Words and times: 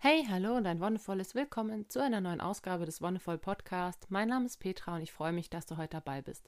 Hey, 0.00 0.24
hallo 0.30 0.56
und 0.56 0.64
ein 0.64 0.78
wundervolles 0.78 1.34
Willkommen 1.34 1.90
zu 1.90 2.00
einer 2.00 2.20
neuen 2.20 2.40
Ausgabe 2.40 2.86
des 2.86 3.02
Wonderful 3.02 3.36
Podcast. 3.36 4.06
Mein 4.10 4.28
Name 4.28 4.46
ist 4.46 4.58
Petra 4.58 4.94
und 4.94 5.02
ich 5.02 5.10
freue 5.10 5.32
mich, 5.32 5.50
dass 5.50 5.66
du 5.66 5.76
heute 5.76 5.96
dabei 5.96 6.22
bist. 6.22 6.46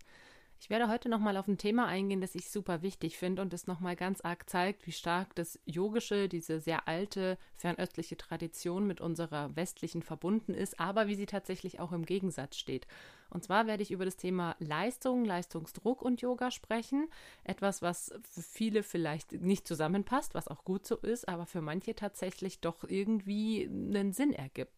Ich 0.62 0.68
werde 0.68 0.88
heute 0.88 1.08
nochmal 1.08 1.39
auf 1.39 1.49
ein 1.49 1.57
Thema 1.57 1.86
eingehen, 1.86 2.20
das 2.20 2.34
ich 2.34 2.50
super 2.50 2.83
wichtig 2.83 3.17
finde 3.17 3.41
und 3.41 3.55
das 3.55 3.67
nochmal 3.67 3.96
ganz 3.96 4.20
arg 4.20 4.49
zeigt, 4.49 4.86
wie 4.86 4.92
stark 4.92 5.34
das 5.34 5.58
Yogische, 5.64 6.28
diese 6.28 6.60
sehr 6.60 6.86
alte 6.86 7.39
fernöstliche 7.57 8.18
Tradition 8.18 8.86
mit 8.86 9.00
unserer 9.00 9.57
westlichen 9.57 10.03
verbunden 10.03 10.53
ist, 10.53 10.79
aber 10.79 11.07
wie 11.07 11.14
sie 11.14 11.25
tatsächlich 11.25 11.81
auch 11.81 11.93
im 11.93 12.04
Gegensatz 12.04 12.59
steht. 12.59 12.86
Und 13.31 13.43
zwar 13.43 13.67
werde 13.67 13.82
ich 13.82 13.91
über 13.91 14.04
das 14.04 14.18
Thema 14.18 14.54
Leistung, 14.59 15.25
Leistungsdruck 15.25 16.03
und 16.03 16.21
Yoga 16.21 16.50
sprechen. 16.50 17.08
Etwas, 17.43 17.81
was 17.81 18.13
für 18.31 18.43
viele 18.43 18.82
vielleicht 18.82 19.32
nicht 19.32 19.67
zusammenpasst, 19.67 20.35
was 20.35 20.46
auch 20.46 20.64
gut 20.64 20.86
so 20.86 20.96
ist, 20.96 21.27
aber 21.27 21.46
für 21.46 21.63
manche 21.63 21.95
tatsächlich 21.95 22.61
doch 22.61 22.85
irgendwie 22.85 23.67
einen 23.67 24.13
Sinn 24.13 24.35
ergibt. 24.35 24.77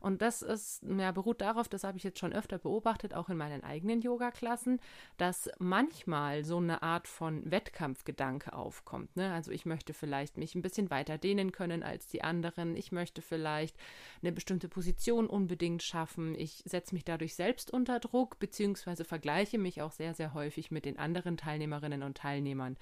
Und 0.00 0.22
das 0.22 0.42
ist, 0.42 0.82
ja, 0.82 1.12
beruht 1.12 1.40
darauf, 1.40 1.68
das 1.68 1.84
habe 1.84 1.98
ich 1.98 2.04
jetzt 2.04 2.18
schon 2.18 2.32
öfter 2.32 2.58
beobachtet, 2.58 3.14
auch 3.14 3.28
in 3.28 3.36
meinen 3.36 3.64
eigenen 3.64 4.00
Yoga-Klassen, 4.00 4.80
dass 5.16 5.50
manchmal 5.58 6.44
so 6.44 6.58
eine 6.58 6.82
Art 6.82 7.08
von 7.08 7.50
Wettkampfgedanke 7.50 8.52
aufkommt. 8.52 9.16
Ne? 9.16 9.32
Also 9.32 9.50
ich 9.50 9.66
möchte 9.66 9.92
vielleicht 9.92 10.36
mich 10.36 10.54
ein 10.54 10.62
bisschen 10.62 10.90
weiter 10.90 11.18
dehnen 11.18 11.52
können 11.52 11.82
als 11.82 12.06
die 12.06 12.22
anderen. 12.22 12.76
Ich 12.76 12.92
möchte 12.92 13.22
vielleicht 13.22 13.76
eine 14.22 14.32
bestimmte 14.32 14.68
Position 14.68 15.26
unbedingt 15.26 15.82
schaffen. 15.82 16.34
Ich 16.34 16.62
setze 16.64 16.94
mich 16.94 17.04
dadurch 17.04 17.34
selbst 17.34 17.70
unter 17.72 18.00
Druck, 18.00 18.38
beziehungsweise 18.38 19.04
vergleiche 19.04 19.58
mich 19.58 19.82
auch 19.82 19.92
sehr, 19.92 20.14
sehr 20.14 20.34
häufig 20.34 20.70
mit 20.70 20.84
den 20.84 20.98
anderen 20.98 21.36
Teilnehmerinnen 21.36 22.02
und 22.02 22.18
Teilnehmern. 22.18 22.76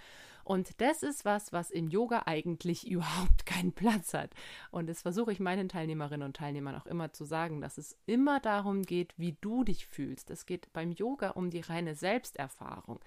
Und 0.47 0.81
das 0.81 1.03
ist 1.03 1.25
was, 1.25 1.53
was 1.53 1.73
im 1.73 1.89
Yoga 1.89 2.23
eigentlich 2.27 2.87
überhaupt 2.91 3.47
keinen 3.47 3.73
Platz 3.73 4.15
hat. 4.15 4.31
Und 4.71 4.89
das 4.89 5.03
versuche 5.03 5.33
ich 5.33 5.41
meinen 5.41 5.69
Teilnehmerinnen 5.69 6.25
und 6.25 6.37
Teilnehmern 6.37 6.77
auch 6.77 6.87
immer 6.87 7.13
zu 7.13 7.25
sagen, 7.25 7.61
dass 7.61 7.79
es 7.79 7.97
immer 8.07 8.39
darum 8.39 8.83
geht, 8.83 9.13
wie 9.17 9.37
du 9.41 9.65
dich 9.65 9.89
fühlst. 9.89 10.31
Es 10.31 10.47
geht 10.47 10.73
beim 10.73 10.93
Yoga 10.93 11.31
um 11.31 11.51
die 11.51 11.63
reine 11.63 11.97
Selbsterfahrung. 11.97 13.01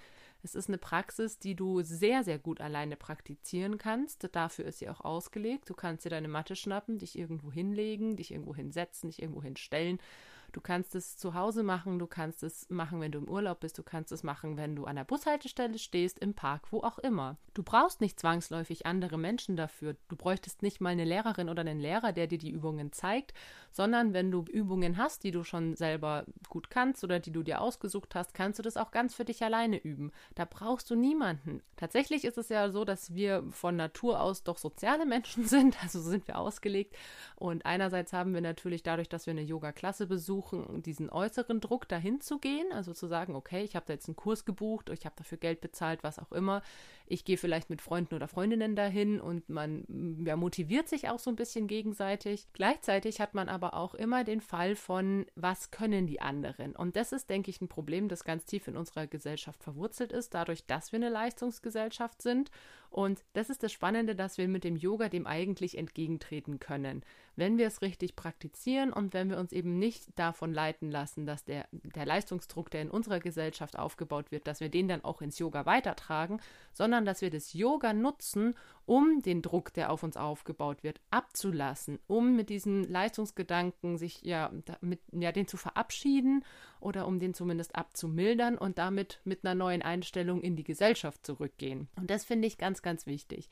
Es 0.43 0.53
ist 0.53 0.67
eine 0.67 0.77
Praxis, 0.77 1.39
die 1.39 1.55
du 1.55 1.81
sehr, 1.81 2.25
sehr 2.25 2.39
gut 2.39 2.59
alleine 2.59 2.97
praktizieren 2.97 3.77
kannst. 3.77 4.27
Dafür 4.33 4.65
ist 4.65 4.79
sie 4.79 4.89
auch 4.89 4.99
ausgelegt. 4.99 5.69
Du 5.69 5.73
kannst 5.73 6.03
dir 6.03 6.09
deine 6.09 6.27
Matte 6.27 6.57
schnappen, 6.57 6.97
dich 6.97 7.17
irgendwo 7.17 7.53
hinlegen, 7.53 8.17
dich 8.17 8.31
irgendwo 8.31 8.53
hinsetzen, 8.53 9.09
dich 9.09 9.21
irgendwo 9.21 9.41
hinstellen 9.41 9.99
Du 10.51 10.61
kannst 10.61 10.95
es 10.95 11.17
zu 11.17 11.33
Hause 11.33 11.63
machen, 11.63 11.99
du 11.99 12.07
kannst 12.07 12.43
es 12.43 12.69
machen, 12.69 13.01
wenn 13.01 13.11
du 13.11 13.19
im 13.19 13.29
Urlaub 13.29 13.59
bist, 13.59 13.77
du 13.77 13.83
kannst 13.83 14.11
es 14.11 14.23
machen, 14.23 14.57
wenn 14.57 14.75
du 14.75 14.85
an 14.85 14.95
der 14.95 15.03
Bushaltestelle 15.03 15.77
stehst, 15.77 16.19
im 16.19 16.33
Park, 16.33 16.71
wo 16.71 16.81
auch 16.81 16.97
immer. 16.99 17.37
Du 17.53 17.63
brauchst 17.63 18.01
nicht 18.01 18.19
zwangsläufig 18.19 18.85
andere 18.85 19.17
Menschen 19.17 19.55
dafür. 19.55 19.95
Du 20.07 20.15
bräuchtest 20.15 20.61
nicht 20.63 20.81
mal 20.81 20.89
eine 20.89 21.05
Lehrerin 21.05 21.49
oder 21.49 21.61
einen 21.61 21.79
Lehrer, 21.79 22.13
der 22.13 22.27
dir 22.27 22.37
die 22.37 22.51
Übungen 22.51 22.91
zeigt, 22.91 23.33
sondern 23.71 24.13
wenn 24.13 24.31
du 24.31 24.43
Übungen 24.45 24.97
hast, 24.97 25.23
die 25.23 25.31
du 25.31 25.43
schon 25.43 25.75
selber 25.75 26.25
gut 26.47 26.69
kannst 26.69 27.03
oder 27.03 27.19
die 27.19 27.31
du 27.31 27.43
dir 27.43 27.61
ausgesucht 27.61 28.15
hast, 28.15 28.33
kannst 28.33 28.59
du 28.59 28.63
das 28.63 28.77
auch 28.77 28.91
ganz 28.91 29.13
für 29.13 29.25
dich 29.25 29.43
alleine 29.43 29.77
üben. 29.77 30.11
Da 30.35 30.45
brauchst 30.45 30.89
du 30.89 30.95
niemanden. 30.95 31.61
Tatsächlich 31.75 32.25
ist 32.25 32.37
es 32.37 32.49
ja 32.49 32.71
so, 32.71 32.85
dass 32.85 33.13
wir 33.13 33.43
von 33.51 33.75
Natur 33.75 34.21
aus 34.21 34.43
doch 34.43 34.57
soziale 34.57 35.05
Menschen 35.05 35.45
sind, 35.47 35.81
also 35.83 36.01
sind 36.01 36.27
wir 36.27 36.37
ausgelegt. 36.37 36.95
Und 37.35 37.65
einerseits 37.65 38.13
haben 38.13 38.33
wir 38.33 38.41
natürlich 38.41 38.83
dadurch, 38.83 39.09
dass 39.09 39.25
wir 39.25 39.31
eine 39.31 39.41
Yoga-Klasse 39.41 40.07
besuchen, 40.07 40.38
versuchen, 40.41 40.81
diesen 40.83 41.09
äußeren 41.09 41.59
Druck 41.59 41.87
dahin 41.87 42.21
zu 42.21 42.39
gehen, 42.39 42.71
also 42.71 42.93
zu 42.93 43.07
sagen, 43.07 43.35
okay, 43.35 43.63
ich 43.63 43.75
habe 43.75 43.85
da 43.87 43.93
jetzt 43.93 44.07
einen 44.07 44.15
Kurs 44.15 44.45
gebucht, 44.45 44.89
ich 44.89 45.05
habe 45.05 45.15
dafür 45.17 45.37
Geld 45.37 45.61
bezahlt, 45.61 46.03
was 46.03 46.19
auch 46.19 46.31
immer. 46.31 46.61
Ich 47.11 47.25
gehe 47.25 47.37
vielleicht 47.37 47.71
mit 47.71 47.81
Freunden 47.81 48.13
oder 48.13 48.27
Freundinnen 48.27 48.75
dahin 48.75 49.19
und 49.19 49.49
man 49.49 50.23
ja, 50.25 50.35
motiviert 50.35 50.87
sich 50.87 51.09
auch 51.09 51.17
so 51.17 51.31
ein 51.31 51.35
bisschen 51.35 51.67
gegenseitig. 51.67 52.47
Gleichzeitig 52.53 53.19
hat 53.19 53.33
man 53.33 53.49
aber 53.49 53.73
auch 53.73 53.95
immer 53.95 54.23
den 54.23 54.41
Fall 54.41 54.75
von, 54.75 55.25
was 55.35 55.71
können 55.71 56.05
die 56.05 56.21
anderen? 56.21 56.75
Und 56.75 56.95
das 56.95 57.11
ist, 57.11 57.29
denke 57.29 57.49
ich, 57.49 57.61
ein 57.61 57.67
Problem, 57.67 58.07
das 58.09 58.23
ganz 58.23 58.45
tief 58.45 58.67
in 58.67 58.77
unserer 58.77 59.07
Gesellschaft 59.07 59.63
verwurzelt 59.63 60.11
ist, 60.11 60.35
dadurch, 60.35 60.67
dass 60.67 60.91
wir 60.91 60.97
eine 60.97 61.09
Leistungsgesellschaft 61.09 62.21
sind. 62.21 62.51
Und 62.91 63.23
das 63.33 63.49
ist 63.49 63.63
das 63.63 63.71
Spannende, 63.71 64.15
dass 64.15 64.37
wir 64.37 64.47
mit 64.47 64.63
dem 64.63 64.75
Yoga 64.75 65.09
dem 65.09 65.27
eigentlich 65.27 65.77
entgegentreten 65.77 66.59
können 66.59 67.03
wenn 67.39 67.57
wir 67.57 67.67
es 67.67 67.81
richtig 67.81 68.15
praktizieren 68.15 68.91
und 68.93 69.13
wenn 69.13 69.29
wir 69.29 69.39
uns 69.39 69.51
eben 69.51 69.79
nicht 69.79 70.07
davon 70.19 70.53
leiten 70.53 70.91
lassen, 70.91 71.25
dass 71.25 71.45
der, 71.45 71.67
der 71.71 72.05
Leistungsdruck, 72.05 72.69
der 72.69 72.81
in 72.81 72.91
unserer 72.91 73.19
Gesellschaft 73.19 73.79
aufgebaut 73.79 74.31
wird, 74.31 74.45
dass 74.45 74.59
wir 74.59 74.69
den 74.69 74.87
dann 74.87 75.03
auch 75.03 75.21
mit 75.21 75.39
Yoga 75.39 75.65
weitertragen, 75.65 76.41
sondern 76.73 76.98
dass 77.05 77.21
wir 77.21 77.29
das 77.29 77.53
Yoga 77.53 77.93
nutzen, 77.93 78.55
um 78.85 79.21
den 79.21 79.41
Druck, 79.41 79.73
der 79.73 79.91
auf 79.91 80.03
uns 80.03 80.17
aufgebaut 80.17 80.83
wird, 80.83 80.99
abzulassen, 81.11 81.99
um 82.07 82.35
mit 82.35 82.49
diesem 82.49 82.83
Leistungsgedanken 82.83 83.97
sich 83.97 84.21
ja, 84.23 84.51
mit, 84.81 84.99
ja 85.11 85.31
den 85.31 85.47
zu 85.47 85.57
verabschieden 85.57 86.43
oder 86.79 87.07
um 87.07 87.19
den 87.19 87.33
zumindest 87.33 87.75
abzumildern 87.75 88.57
und 88.57 88.77
damit 88.77 89.19
mit 89.23 89.45
einer 89.45 89.55
neuen 89.55 89.81
Einstellung 89.81 90.41
in 90.41 90.55
die 90.55 90.63
Gesellschaft 90.63 91.25
zurückgehen. 91.25 91.87
Und 91.95 92.09
das 92.09 92.25
finde 92.25 92.47
ich 92.47 92.57
ganz, 92.57 92.81
ganz 92.81 93.05
wichtig. 93.05 93.49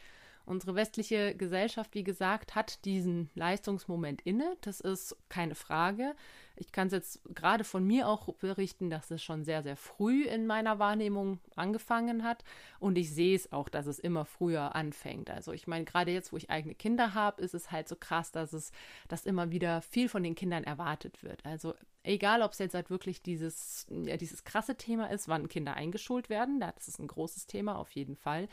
Unsere 0.48 0.76
westliche 0.76 1.36
Gesellschaft, 1.36 1.94
wie 1.94 2.06
gesagt, 2.06 2.56
hat 2.56 2.86
diesen 2.86 3.30
Leistungsmoment 3.36 4.22
inne. 4.22 4.56
Das 4.62 4.80
ist 4.80 5.18
keine 5.28 5.56
Frage. 5.56 6.16
Ich 6.60 6.72
kann 6.72 6.88
es 6.88 6.94
jetzt 6.94 7.22
gerade 7.34 7.64
von 7.64 7.86
mir 7.86 8.08
auch 8.08 8.34
berichten, 8.36 8.90
dass 8.90 9.12
es 9.12 9.24
schon 9.24 9.44
sehr, 9.44 9.64
sehr 9.64 9.78
früh 9.78 10.24
in 10.24 10.48
meiner 10.48 10.80
Wahrnehmung 10.80 11.40
angefangen 11.56 12.24
hat. 12.24 12.44
Und 12.80 12.98
ich 12.98 13.14
sehe 13.14 13.36
es 13.36 13.52
auch, 13.52 13.70
dass 13.70 13.86
es 13.86 14.00
immer 14.00 14.26
früher 14.26 14.76
anfängt. 14.76 15.30
Also 15.30 15.52
ich 15.52 15.68
meine, 15.68 15.86
gerade 15.86 16.12
jetzt, 16.12 16.34
wo 16.34 16.38
ich 16.38 16.50
eigene 16.50 16.76
Kinder 16.76 17.14
habe, 17.14 17.42
ist 17.42 17.54
es 17.54 17.72
halt 17.72 17.88
so 17.88 17.96
krass, 17.96 18.32
dass 18.32 18.54
es, 18.54 18.72
dass 19.08 19.26
immer 19.26 19.52
wieder 19.52 19.82
viel 19.82 20.10
von 20.10 20.24
den 20.24 20.36
Kindern 20.36 20.64
erwartet 20.64 21.24
wird. 21.24 21.46
Also 21.46 21.74
egal, 22.04 22.42
ob 22.42 22.52
es 22.52 22.60
jetzt 22.60 22.76
halt 22.76 22.90
wirklich 22.90 23.22
dieses, 23.22 23.86
ja, 23.90 24.18
dieses 24.18 24.44
krasse 24.44 24.76
Thema 24.76 25.12
ist, 25.12 25.28
wann 25.28 25.48
Kinder 25.50 25.76
eingeschult 25.76 26.30
werden, 26.30 26.60
das 26.60 26.88
ist 26.88 27.00
ein 27.00 27.08
großes 27.08 27.48
Thema 27.48 27.78
auf 27.78 27.92
jeden 27.92 28.16
Fall 28.16 28.48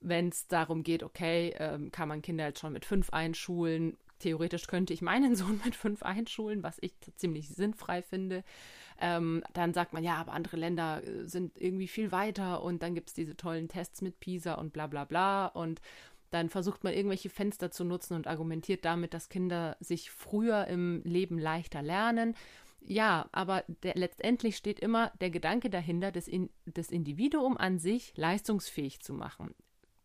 wenn 0.00 0.28
es 0.28 0.46
darum 0.46 0.82
geht, 0.82 1.02
okay, 1.02 1.54
ähm, 1.58 1.90
kann 1.90 2.08
man 2.08 2.22
Kinder 2.22 2.46
jetzt 2.46 2.60
schon 2.60 2.72
mit 2.72 2.84
fünf 2.84 3.10
einschulen? 3.10 3.96
Theoretisch 4.18 4.66
könnte 4.66 4.92
ich 4.92 5.02
meinen 5.02 5.34
Sohn 5.36 5.60
mit 5.64 5.74
fünf 5.74 6.02
einschulen, 6.02 6.62
was 6.62 6.78
ich 6.80 6.94
ziemlich 7.16 7.48
sinnfrei 7.48 8.02
finde. 8.02 8.44
Ähm, 9.00 9.44
dann 9.52 9.74
sagt 9.74 9.92
man, 9.92 10.02
ja, 10.02 10.16
aber 10.16 10.32
andere 10.32 10.56
Länder 10.56 11.02
äh, 11.04 11.26
sind 11.26 11.60
irgendwie 11.60 11.88
viel 11.88 12.10
weiter 12.10 12.62
und 12.62 12.82
dann 12.82 12.94
gibt 12.94 13.08
es 13.08 13.14
diese 13.14 13.36
tollen 13.36 13.68
Tests 13.68 14.02
mit 14.02 14.18
PISA 14.18 14.54
und 14.54 14.72
bla 14.72 14.88
bla 14.88 15.04
bla 15.04 15.46
und 15.46 15.80
dann 16.30 16.50
versucht 16.50 16.84
man 16.84 16.92
irgendwelche 16.92 17.30
Fenster 17.30 17.70
zu 17.70 17.84
nutzen 17.84 18.14
und 18.14 18.26
argumentiert 18.26 18.84
damit, 18.84 19.14
dass 19.14 19.28
Kinder 19.28 19.76
sich 19.80 20.10
früher 20.10 20.66
im 20.66 21.02
Leben 21.04 21.38
leichter 21.38 21.80
lernen. 21.80 22.34
Ja, 22.80 23.28
aber 23.32 23.64
der, 23.82 23.94
letztendlich 23.94 24.56
steht 24.56 24.80
immer 24.80 25.12
der 25.20 25.30
Gedanke 25.30 25.70
dahinter, 25.70 26.12
das, 26.12 26.28
in, 26.28 26.50
das 26.66 26.90
Individuum 26.90 27.56
an 27.56 27.78
sich 27.78 28.12
leistungsfähig 28.16 29.00
zu 29.00 29.14
machen. 29.14 29.54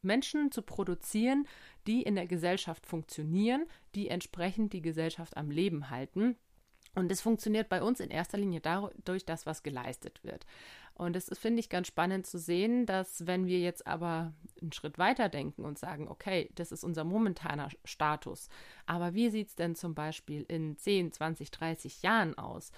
Menschen 0.04 0.52
zu 0.52 0.62
produzieren, 0.62 1.48
die 1.88 2.02
in 2.02 2.16
der 2.16 2.28
Gesellschaft 2.28 2.86
funktionieren, 2.86 3.66
die 3.96 4.10
entsprechend 4.10 4.74
die 4.74 4.82
Gesellschaft 4.82 5.38
am 5.38 5.52
Leben 5.52 5.90
halten. 5.90 6.36
Und 6.96 7.12
es 7.12 7.22
funktioniert 7.22 7.70
bei 7.70 7.82
uns 7.82 8.00
in 8.00 8.12
erster 8.12 8.38
Linie 8.38 8.62
dadurch, 8.62 9.26
dass 9.26 9.48
was 9.48 9.64
geleistet 9.64 10.24
wird. 10.24 10.46
Und 10.96 11.16
es 11.16 11.28
finde 11.40 11.60
ich 11.60 11.70
ganz 11.70 11.88
spannend 11.88 12.28
zu 12.28 12.38
sehen, 12.38 12.86
dass 12.86 13.26
wenn 13.26 13.48
wir 13.48 13.60
jetzt 13.60 13.88
aber 13.88 14.32
einen 14.62 14.72
Schritt 14.74 15.00
weiter 15.00 15.28
denken 15.28 15.66
und 15.66 15.80
sagen, 15.80 16.08
okay, 16.08 16.52
das 16.54 16.72
ist 16.72 16.84
unser 16.84 17.04
momentaner 17.04 17.70
Status, 17.84 18.48
aber 18.86 19.16
wie 19.16 19.32
sieht 19.32 19.48
es 19.48 19.56
denn 19.56 19.76
zum 19.76 19.96
Beispiel 19.96 20.46
in 20.48 20.78
10, 20.78 21.12
20, 21.12 21.50
30 21.50 22.04
Jahren 22.04 22.38
aus? 22.38 22.72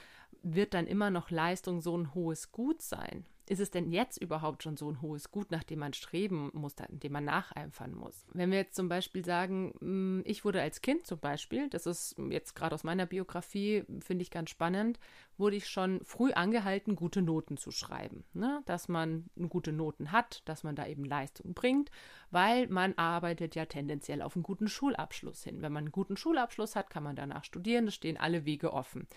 Wird 0.47 0.75
dann 0.75 0.85
immer 0.85 1.09
noch 1.09 1.31
Leistung 1.31 1.81
so 1.81 1.97
ein 1.97 2.13
hohes 2.13 2.51
Gut 2.51 2.81
sein? 2.81 3.25
ist 3.47 3.59
es 3.59 3.71
denn 3.71 3.91
jetzt 3.91 4.17
überhaupt 4.17 4.63
schon 4.63 4.75
so 4.75 4.89
ein 4.89 5.01
hohes 5.01 5.29
Gut, 5.31 5.51
nach 5.51 5.63
dem 5.63 5.79
man 5.79 5.93
streben 5.93 6.49
muss, 6.53 6.75
nach 6.77 6.87
dem 6.89 7.11
man 7.11 7.25
nacheifern 7.25 7.93
muss? 7.93 8.25
Wenn 8.33 8.49
wir 8.49 8.57
jetzt 8.57 8.75
zum 8.75 8.89
Beispiel 8.89 9.23
sagen, 9.23 9.73
hm, 9.79 10.23
ich 10.25 10.43
wurde 10.43 10.61
als 10.61 10.81
Kind 10.81 11.05
zum 11.05 11.19
Beispiel, 11.19 11.69
das 11.69 11.85
ist 11.85 12.15
jetzt 12.29 12.55
gerade 12.55 12.73
aus 12.73 12.83
meiner 12.83 13.05
Biografie, 13.05 13.83
finde 13.99 14.23
ich 14.23 14.31
ganz 14.31 14.49
spannend, 14.49 14.99
wurde 15.37 15.55
ich 15.55 15.67
schon 15.67 16.03
früh 16.03 16.31
angehalten, 16.31 16.95
gute 16.95 17.21
Noten 17.21 17.57
zu 17.57 17.71
schreiben. 17.71 18.23
Ne? 18.33 18.63
Dass 18.65 18.87
man 18.87 19.29
gute 19.49 19.71
Noten 19.71 20.11
hat, 20.11 20.41
dass 20.45 20.63
man 20.63 20.75
da 20.75 20.87
eben 20.87 21.05
Leistung 21.05 21.53
bringt, 21.53 21.91
weil 22.31 22.67
man 22.67 22.93
arbeitet 22.97 23.55
ja 23.55 23.65
tendenziell 23.65 24.21
auf 24.21 24.35
einen 24.35 24.43
guten 24.43 24.67
Schulabschluss 24.67 25.43
hin. 25.43 25.61
Wenn 25.61 25.73
man 25.73 25.85
einen 25.85 25.91
guten 25.91 26.17
Schulabschluss 26.17 26.75
hat, 26.75 26.89
kann 26.89 27.03
man 27.03 27.15
danach 27.15 27.43
studieren, 27.43 27.87
es 27.87 27.95
stehen 27.95 28.17
alle 28.17 28.45
Wege 28.45 28.73
offen. 28.73 29.07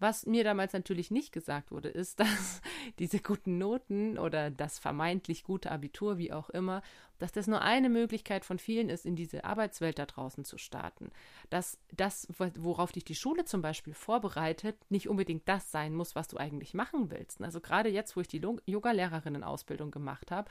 Was 0.00 0.26
mir 0.26 0.44
damals 0.44 0.72
natürlich 0.72 1.10
nicht 1.10 1.32
gesagt 1.32 1.70
wurde, 1.70 1.88
ist, 1.88 2.18
dass 2.20 2.60
diese 2.98 3.20
guten 3.20 3.58
Noten 3.58 4.18
oder 4.18 4.50
das 4.50 4.78
vermeintlich 4.78 5.44
gute 5.44 5.70
Abitur, 5.70 6.18
wie 6.18 6.32
auch 6.32 6.50
immer, 6.50 6.82
dass 7.18 7.32
das 7.32 7.46
nur 7.46 7.60
eine 7.60 7.90
Möglichkeit 7.90 8.44
von 8.44 8.58
vielen 8.58 8.88
ist, 8.88 9.04
in 9.04 9.14
diese 9.14 9.44
Arbeitswelt 9.44 9.98
da 9.98 10.06
draußen 10.06 10.44
zu 10.44 10.58
starten. 10.58 11.12
Dass 11.50 11.78
das, 11.94 12.26
worauf 12.56 12.92
dich 12.92 13.04
die 13.04 13.14
Schule 13.14 13.44
zum 13.44 13.60
Beispiel 13.62 13.94
vorbereitet, 13.94 14.76
nicht 14.88 15.08
unbedingt 15.08 15.46
das 15.46 15.70
sein 15.70 15.94
muss, 15.94 16.16
was 16.16 16.28
du 16.28 16.38
eigentlich 16.38 16.74
machen 16.74 17.10
willst. 17.10 17.42
Also 17.42 17.60
gerade 17.60 17.90
jetzt, 17.90 18.16
wo 18.16 18.22
ich 18.22 18.28
die 18.28 18.40
Yoga-Lehrerinnen-Ausbildung 18.66 19.90
gemacht 19.90 20.30
habe, 20.30 20.50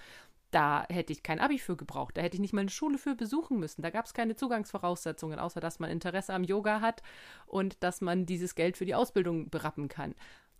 da 0.51 0.85
hätte 0.89 1.13
ich 1.13 1.23
kein 1.23 1.39
Abi 1.39 1.59
für 1.59 1.75
gebraucht. 1.75 2.17
Da 2.17 2.21
hätte 2.21 2.35
ich 2.35 2.41
nicht 2.41 2.53
mal 2.53 2.61
eine 2.61 2.69
Schule 2.69 2.97
für 2.97 3.15
besuchen 3.15 3.59
müssen. 3.59 3.81
Da 3.81 3.89
gab 3.89 4.05
es 4.05 4.13
keine 4.13 4.35
Zugangsvoraussetzungen, 4.35 5.39
außer 5.39 5.59
dass 5.59 5.79
man 5.79 5.91
Interesse 5.91 6.33
am 6.33 6.43
Yoga 6.43 6.81
hat 6.81 7.03
und 7.45 7.83
dass 7.83 8.01
man 8.01 8.25
dieses 8.25 8.55
Geld 8.55 8.77
für 8.77 8.85
die 8.85 8.95
Ausbildung 8.95 9.49
berappen 9.49 9.87
kann. 9.87 10.15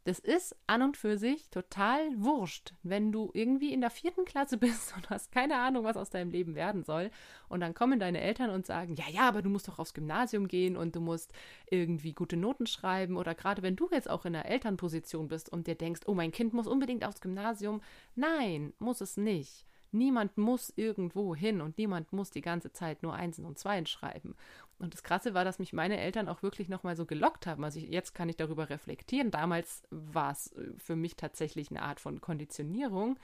Das 0.06 0.18
ist 0.18 0.56
an 0.66 0.82
und 0.82 0.98
für 0.98 1.18
sich 1.18 1.50
total 1.50 2.00
wurscht, 2.16 2.74
wenn 2.84 3.12
du 3.12 3.30
irgendwie 3.34 3.74
in 3.74 3.82
der 3.82 3.90
vierten 3.90 4.26
Klasse 4.26 4.58
bist 4.58 4.96
und 4.96 5.10
hast 5.10 5.32
keine 5.32 5.58
Ahnung, 5.58 5.84
was 5.84 5.98
aus 5.98 6.10
deinem 6.10 6.32
Leben 6.32 6.56
werden 6.56 6.84
soll. 6.84 7.12
Und 7.48 7.60
dann 7.60 7.74
kommen 7.74 8.00
deine 8.00 8.22
Eltern 8.22 8.50
und 8.50 8.66
sagen, 8.66 8.96
ja, 8.96 9.06
ja, 9.12 9.28
aber 9.28 9.42
du 9.42 9.50
musst 9.50 9.68
doch 9.68 9.78
aufs 9.78 9.94
Gymnasium 9.94 10.48
gehen 10.48 10.78
und 10.78 10.96
du 10.96 11.02
musst 11.02 11.34
irgendwie 11.70 12.14
gute 12.14 12.38
Noten 12.38 12.66
schreiben. 12.66 13.18
Oder 13.18 13.36
gerade 13.36 13.62
wenn 13.62 13.76
du 13.76 13.90
jetzt 13.92 14.10
auch 14.10 14.26
in 14.26 14.34
der 14.34 14.46
Elternposition 14.46 15.28
bist 15.28 15.50
und 15.50 15.68
dir 15.68 15.76
denkst, 15.76 16.02
oh, 16.08 16.14
mein 16.14 16.32
Kind 16.32 16.54
muss 16.54 16.68
unbedingt 16.68 17.06
aufs 17.06 17.22
Gymnasium. 17.22 17.82
Nein, 18.16 18.74
muss 18.80 19.02
es 19.02 19.18
nicht. 19.18 19.69
Niemand 19.92 20.38
muss 20.38 20.72
irgendwo 20.76 21.36
hin 21.36 21.62
und 21.62 21.78
niemand 21.78 22.14
muss 22.14 22.32
die 22.32 22.42
ganze 22.42 22.72
Zeit 22.72 23.04
nur 23.04 23.14
Einsen 23.14 23.46
und 23.46 23.58
Zweien 23.58 23.86
schreiben. 23.86 24.36
Und 24.78 24.94
das 24.94 25.04
Krasse 25.04 25.34
war, 25.34 25.44
dass 25.44 25.60
mich 25.60 25.74
meine 25.74 26.00
Eltern 26.00 26.30
auch 26.30 26.42
wirklich 26.44 26.70
nochmal 26.70 26.96
so 26.96 27.06
gelockt 27.06 27.48
haben. 27.48 27.64
Also 27.64 27.80
ich, 27.80 27.90
jetzt 27.90 28.14
kann 28.14 28.30
ich 28.30 28.38
darüber 28.38 28.70
reflektieren. 28.70 29.32
Damals 29.32 29.84
war 29.90 30.32
es 30.32 30.54
äh, 30.54 30.72
für 30.78 30.96
mich 30.96 31.16
tatsächlich 31.16 31.70
eine 31.70 31.82
Art 31.82 32.00
von 32.00 32.22
Konditionierung, 32.22 33.18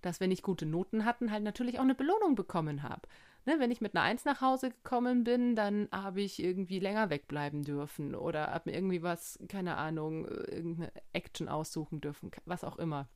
dass 0.00 0.20
wenn 0.20 0.30
ich 0.30 0.42
gute 0.42 0.66
Noten 0.66 1.04
hatten, 1.04 1.30
halt 1.30 1.42
natürlich 1.42 1.78
auch 1.78 1.84
eine 1.84 1.94
Belohnung 1.94 2.34
bekommen 2.34 2.82
habe. 2.82 3.02
Ne, 3.46 3.60
wenn 3.60 3.70
ich 3.70 3.80
mit 3.80 3.94
einer 3.94 4.02
Eins 4.04 4.24
nach 4.24 4.40
Hause 4.40 4.70
gekommen 4.70 5.22
bin, 5.22 5.54
dann 5.54 5.88
habe 5.92 6.20
ich 6.20 6.42
irgendwie 6.42 6.80
länger 6.80 7.10
wegbleiben 7.10 7.62
dürfen 7.62 8.16
oder 8.16 8.48
habe 8.48 8.70
mir 8.70 8.76
irgendwie 8.76 9.04
was, 9.04 9.38
keine 9.48 9.76
Ahnung, 9.76 10.26
äh, 10.26 10.56
irgendeine 10.56 10.90
Action 11.12 11.48
aussuchen 11.48 12.00
dürfen, 12.00 12.32
was 12.44 12.64
auch 12.64 12.76
immer. 12.76 13.08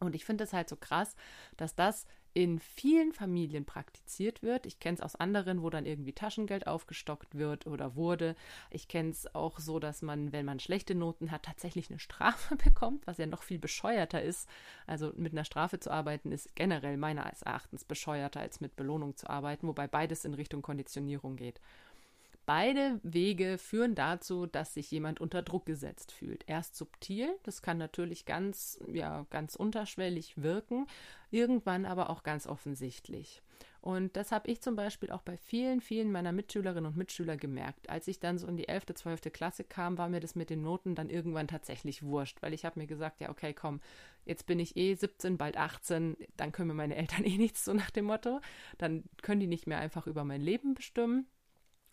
Und 0.00 0.14
ich 0.14 0.24
finde 0.24 0.44
es 0.44 0.52
halt 0.52 0.68
so 0.68 0.76
krass, 0.76 1.14
dass 1.56 1.74
das 1.74 2.06
in 2.34 2.58
vielen 2.58 3.12
Familien 3.12 3.64
praktiziert 3.64 4.42
wird. 4.42 4.66
Ich 4.66 4.80
kenne 4.80 4.96
es 4.96 5.00
aus 5.00 5.14
anderen, 5.14 5.62
wo 5.62 5.70
dann 5.70 5.86
irgendwie 5.86 6.12
Taschengeld 6.12 6.66
aufgestockt 6.66 7.36
wird 7.36 7.68
oder 7.68 7.94
wurde. 7.94 8.34
Ich 8.70 8.88
kenne 8.88 9.10
es 9.10 9.32
auch 9.36 9.60
so, 9.60 9.78
dass 9.78 10.02
man, 10.02 10.32
wenn 10.32 10.44
man 10.44 10.58
schlechte 10.58 10.96
Noten 10.96 11.30
hat, 11.30 11.44
tatsächlich 11.44 11.90
eine 11.90 12.00
Strafe 12.00 12.56
bekommt, 12.64 13.06
was 13.06 13.18
ja 13.18 13.26
noch 13.26 13.44
viel 13.44 13.60
bescheuerter 13.60 14.20
ist. 14.20 14.48
Also 14.88 15.12
mit 15.14 15.32
einer 15.32 15.44
Strafe 15.44 15.78
zu 15.78 15.92
arbeiten 15.92 16.32
ist 16.32 16.56
generell 16.56 16.96
meines 16.96 17.42
Erachtens 17.42 17.84
bescheuerter 17.84 18.40
als 18.40 18.60
mit 18.60 18.74
Belohnung 18.74 19.16
zu 19.16 19.30
arbeiten, 19.30 19.68
wobei 19.68 19.86
beides 19.86 20.24
in 20.24 20.34
Richtung 20.34 20.60
Konditionierung 20.60 21.36
geht. 21.36 21.60
Beide 22.46 23.00
Wege 23.02 23.56
führen 23.58 23.94
dazu, 23.94 24.46
dass 24.46 24.74
sich 24.74 24.90
jemand 24.90 25.20
unter 25.20 25.42
Druck 25.42 25.64
gesetzt 25.64 26.12
fühlt. 26.12 26.44
Erst 26.46 26.76
subtil, 26.76 27.34
das 27.42 27.62
kann 27.62 27.78
natürlich 27.78 28.26
ganz, 28.26 28.78
ja, 28.92 29.26
ganz 29.30 29.56
unterschwellig 29.56 30.34
wirken, 30.36 30.86
irgendwann 31.30 31.86
aber 31.86 32.10
auch 32.10 32.22
ganz 32.22 32.46
offensichtlich. 32.46 33.42
Und 33.84 34.16
das 34.16 34.32
habe 34.32 34.50
ich 34.50 34.62
zum 34.62 34.76
Beispiel 34.76 35.10
auch 35.10 35.20
bei 35.20 35.36
vielen, 35.36 35.82
vielen 35.82 36.10
meiner 36.10 36.32
Mitschülerinnen 36.32 36.86
und 36.86 36.96
Mitschüler 36.96 37.36
gemerkt. 37.36 37.90
Als 37.90 38.08
ich 38.08 38.18
dann 38.18 38.38
so 38.38 38.46
in 38.46 38.56
die 38.56 38.66
11., 38.66 38.86
12. 38.94 39.30
Klasse 39.30 39.62
kam, 39.62 39.98
war 39.98 40.08
mir 40.08 40.20
das 40.20 40.34
mit 40.34 40.48
den 40.48 40.62
Noten 40.62 40.94
dann 40.94 41.10
irgendwann 41.10 41.48
tatsächlich 41.48 42.02
wurscht, 42.02 42.40
weil 42.40 42.54
ich 42.54 42.64
habe 42.64 42.80
mir 42.80 42.86
gesagt, 42.86 43.20
ja, 43.20 43.28
okay, 43.28 43.52
komm, 43.52 43.82
jetzt 44.24 44.46
bin 44.46 44.58
ich 44.58 44.78
eh 44.78 44.94
17, 44.94 45.36
bald 45.36 45.58
18, 45.58 46.16
dann 46.38 46.50
können 46.50 46.68
mir 46.68 46.74
meine 46.74 46.96
Eltern 46.96 47.24
eh 47.24 47.36
nichts, 47.36 47.62
so 47.66 47.74
nach 47.74 47.90
dem 47.90 48.06
Motto. 48.06 48.40
Dann 48.78 49.04
können 49.20 49.40
die 49.40 49.46
nicht 49.46 49.66
mehr 49.66 49.78
einfach 49.78 50.06
über 50.06 50.24
mein 50.24 50.40
Leben 50.40 50.72
bestimmen. 50.72 51.26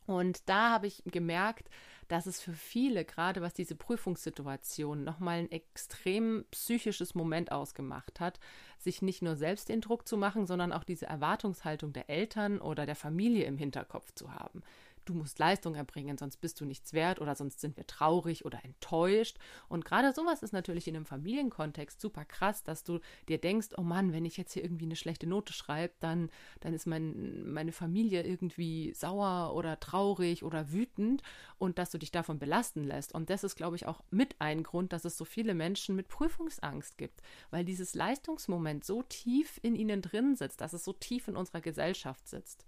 Und 0.05 0.49
da 0.49 0.71
habe 0.71 0.87
ich 0.87 1.03
gemerkt, 1.05 1.69
dass 2.07 2.25
es 2.25 2.41
für 2.41 2.53
viele, 2.53 3.05
gerade 3.05 3.41
was 3.41 3.53
diese 3.53 3.75
Prüfungssituation, 3.75 5.03
nochmal 5.03 5.39
ein 5.39 5.51
extrem 5.51 6.43
psychisches 6.51 7.15
Moment 7.15 7.51
ausgemacht 7.53 8.19
hat, 8.19 8.39
sich 8.77 9.01
nicht 9.01 9.21
nur 9.21 9.37
selbst 9.37 9.69
den 9.69 9.79
Druck 9.79 10.07
zu 10.07 10.17
machen, 10.17 10.45
sondern 10.45 10.73
auch 10.73 10.83
diese 10.83 11.05
Erwartungshaltung 11.05 11.93
der 11.93 12.09
Eltern 12.09 12.59
oder 12.59 12.85
der 12.85 12.95
Familie 12.95 13.45
im 13.45 13.57
Hinterkopf 13.57 14.13
zu 14.13 14.33
haben 14.33 14.61
du 15.05 15.13
musst 15.13 15.39
Leistung 15.39 15.75
erbringen, 15.75 16.17
sonst 16.17 16.37
bist 16.37 16.59
du 16.59 16.65
nichts 16.65 16.93
wert 16.93 17.19
oder 17.19 17.35
sonst 17.35 17.59
sind 17.59 17.77
wir 17.77 17.87
traurig 17.87 18.45
oder 18.45 18.63
enttäuscht. 18.63 19.37
Und 19.67 19.85
gerade 19.85 20.13
sowas 20.13 20.43
ist 20.43 20.53
natürlich 20.53 20.87
in 20.87 20.95
einem 20.95 21.05
Familienkontext 21.05 21.99
super 21.99 22.25
krass, 22.25 22.63
dass 22.63 22.83
du 22.83 22.99
dir 23.27 23.39
denkst, 23.39 23.69
oh 23.77 23.81
Mann, 23.81 24.13
wenn 24.13 24.25
ich 24.25 24.37
jetzt 24.37 24.53
hier 24.53 24.63
irgendwie 24.63 24.85
eine 24.85 24.95
schlechte 24.95 25.27
Note 25.27 25.53
schreibe, 25.53 25.93
dann, 25.99 26.29
dann 26.59 26.73
ist 26.73 26.87
mein, 26.87 27.51
meine 27.51 27.71
Familie 27.71 28.23
irgendwie 28.23 28.93
sauer 28.93 29.53
oder 29.55 29.79
traurig 29.79 30.43
oder 30.43 30.71
wütend 30.71 31.23
und 31.57 31.77
dass 31.77 31.91
du 31.91 31.97
dich 31.97 32.11
davon 32.11 32.39
belasten 32.39 32.83
lässt. 32.83 33.13
Und 33.13 33.29
das 33.29 33.43
ist, 33.43 33.55
glaube 33.55 33.75
ich, 33.75 33.85
auch 33.85 34.01
mit 34.11 34.35
ein 34.39 34.63
Grund, 34.63 34.93
dass 34.93 35.05
es 35.05 35.17
so 35.17 35.25
viele 35.25 35.53
Menschen 35.53 35.95
mit 35.95 36.07
Prüfungsangst 36.07 36.97
gibt, 36.97 37.21
weil 37.49 37.65
dieses 37.65 37.95
Leistungsmoment 37.95 38.83
so 38.83 39.03
tief 39.03 39.59
in 39.61 39.75
ihnen 39.75 40.01
drin 40.01 40.35
sitzt, 40.35 40.61
dass 40.61 40.73
es 40.73 40.83
so 40.83 40.93
tief 40.93 41.27
in 41.27 41.35
unserer 41.35 41.61
Gesellschaft 41.61 42.27
sitzt. 42.27 42.65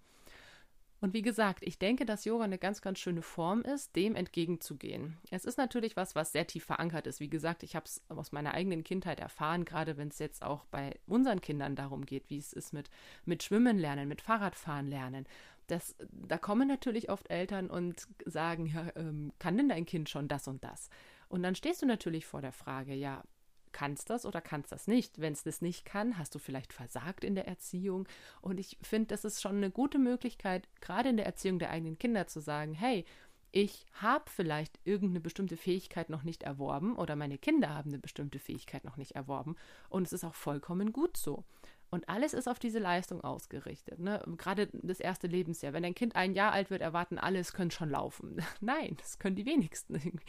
Und 1.04 1.14
wie 1.14 1.22
gesagt, 1.22 1.64
ich 1.64 1.78
denke, 1.78 2.06
dass 2.06 2.24
Yoga 2.24 2.46
eine 2.46 2.58
ganz, 2.58 2.82
ganz 2.82 2.98
schöne 2.98 3.22
Form 3.22 3.62
ist, 3.64 3.94
dem 3.98 4.16
entgegenzugehen. 4.16 5.18
Es 5.32 5.44
ist 5.44 5.58
natürlich 5.58 5.98
was, 5.98 6.16
was 6.16 6.32
sehr 6.32 6.48
tief 6.48 6.64
verankert 6.64 7.08
ist. 7.08 7.20
Wie 7.20 7.30
gesagt, 7.30 7.64
ich 7.64 7.76
habe 7.76 7.84
es 7.84 8.02
aus 8.08 8.32
meiner 8.32 8.54
eigenen 8.54 8.86
Kindheit 8.86 9.20
erfahren, 9.20 9.66
gerade 9.66 9.98
wenn 9.98 10.08
es 10.08 10.20
jetzt 10.20 10.44
auch 10.44 10.64
bei 10.72 10.98
unseren 11.06 11.42
Kindern 11.42 11.76
darum 11.76 12.06
geht, 12.06 12.30
wie 12.30 12.38
es 12.38 12.54
ist 12.54 12.72
mit, 12.72 12.90
mit 13.26 13.44
Schwimmen 13.44 13.78
lernen, 13.78 14.08
mit 14.08 14.22
Fahrradfahren 14.22 14.88
lernen. 14.88 15.28
Das, 15.68 15.94
da 16.10 16.38
kommen 16.38 16.70
natürlich 16.70 17.10
oft 17.10 17.30
Eltern 17.30 17.70
und 17.70 18.08
sagen, 18.26 18.66
ja, 18.68 18.88
ähm, 18.96 19.34
kann 19.40 19.58
denn 19.58 19.68
dein 19.68 19.86
Kind 19.86 20.08
schon 20.08 20.30
das 20.30 20.48
und 20.48 20.64
das? 20.64 20.90
Und 21.28 21.44
dann 21.44 21.56
stehst 21.56 21.82
du 21.82 21.86
natürlich 21.86 22.26
vor 22.26 22.40
der 22.40 22.54
Frage, 22.54 22.94
ja, 22.94 23.26
kannst 23.74 24.10
das 24.10 24.26
oder 24.26 24.42
kannst 24.42 24.72
das 24.72 24.88
nicht. 24.88 25.20
Wenn 25.20 25.34
es 25.34 25.44
das 25.44 25.62
nicht 25.62 25.86
kann, 25.86 26.18
hast 26.18 26.34
du 26.36 26.40
vielleicht 26.40 26.74
versagt 26.74 27.24
in 27.24 27.36
der 27.36 27.48
Erziehung. 27.48 28.08
Und 28.42 28.60
ich 28.60 28.78
finde, 28.82 29.08
das 29.08 29.26
ist 29.26 29.42
schon 29.42 29.58
eine 29.58 29.72
gute 29.72 30.00
Möglichkeit, 30.00 30.68
gerade 30.80 31.10
in 31.10 31.18
der 31.18 31.26
Erziehung 31.26 31.60
der 31.60 31.72
eigenen 31.72 31.98
Kinder 31.98 32.28
zu 32.28 32.40
sagen, 32.40 32.74
hey, 32.74 33.06
ich 33.52 33.86
habe 33.94 34.30
vielleicht 34.32 34.80
irgendeine 34.84 35.20
bestimmte 35.20 35.58
Fähigkeit 35.58 36.10
noch 36.10 36.24
nicht 36.24 36.42
erworben 36.42 36.96
oder 36.96 37.16
meine 37.16 37.38
Kinder 37.38 37.70
haben 37.70 37.92
eine 37.92 38.00
bestimmte 38.00 38.40
Fähigkeit 38.40 38.84
noch 38.84 38.98
nicht 38.98 39.12
erworben 39.12 39.58
und 39.90 40.08
es 40.08 40.14
ist 40.14 40.24
auch 40.24 40.34
vollkommen 40.34 40.92
gut 40.92 41.18
so. 41.18 41.44
Und 41.92 42.10
alles 42.10 42.34
ist 42.34 42.48
auf 42.48 42.58
diese 42.58 42.80
Leistung 42.80 43.24
ausgerichtet. 43.24 44.00
Ne? 44.00 44.20
Gerade 44.38 44.68
das 44.74 45.00
erste 45.00 45.28
Lebensjahr. 45.28 45.74
Wenn 45.74 45.86
ein 45.86 45.94
Kind 45.94 46.16
ein 46.16 46.34
Jahr 46.34 46.52
alt 46.52 46.72
wird, 46.72 46.82
erwarten 46.82 47.20
alle, 47.20 47.38
es 47.38 47.54
könnte 47.54 47.76
schon 47.76 47.92
laufen. 47.92 48.44
Nein, 48.62 48.98
das 48.98 49.20
können 49.20 49.36
die 49.36 49.46
wenigsten. 49.46 50.20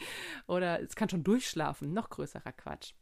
Oder 0.45 0.79
es 0.83 0.95
kann 0.95 1.09
schon 1.09 1.23
durchschlafen. 1.23 1.91
Noch 1.91 2.11
größerer 2.11 2.51
Quatsch. 2.51 2.93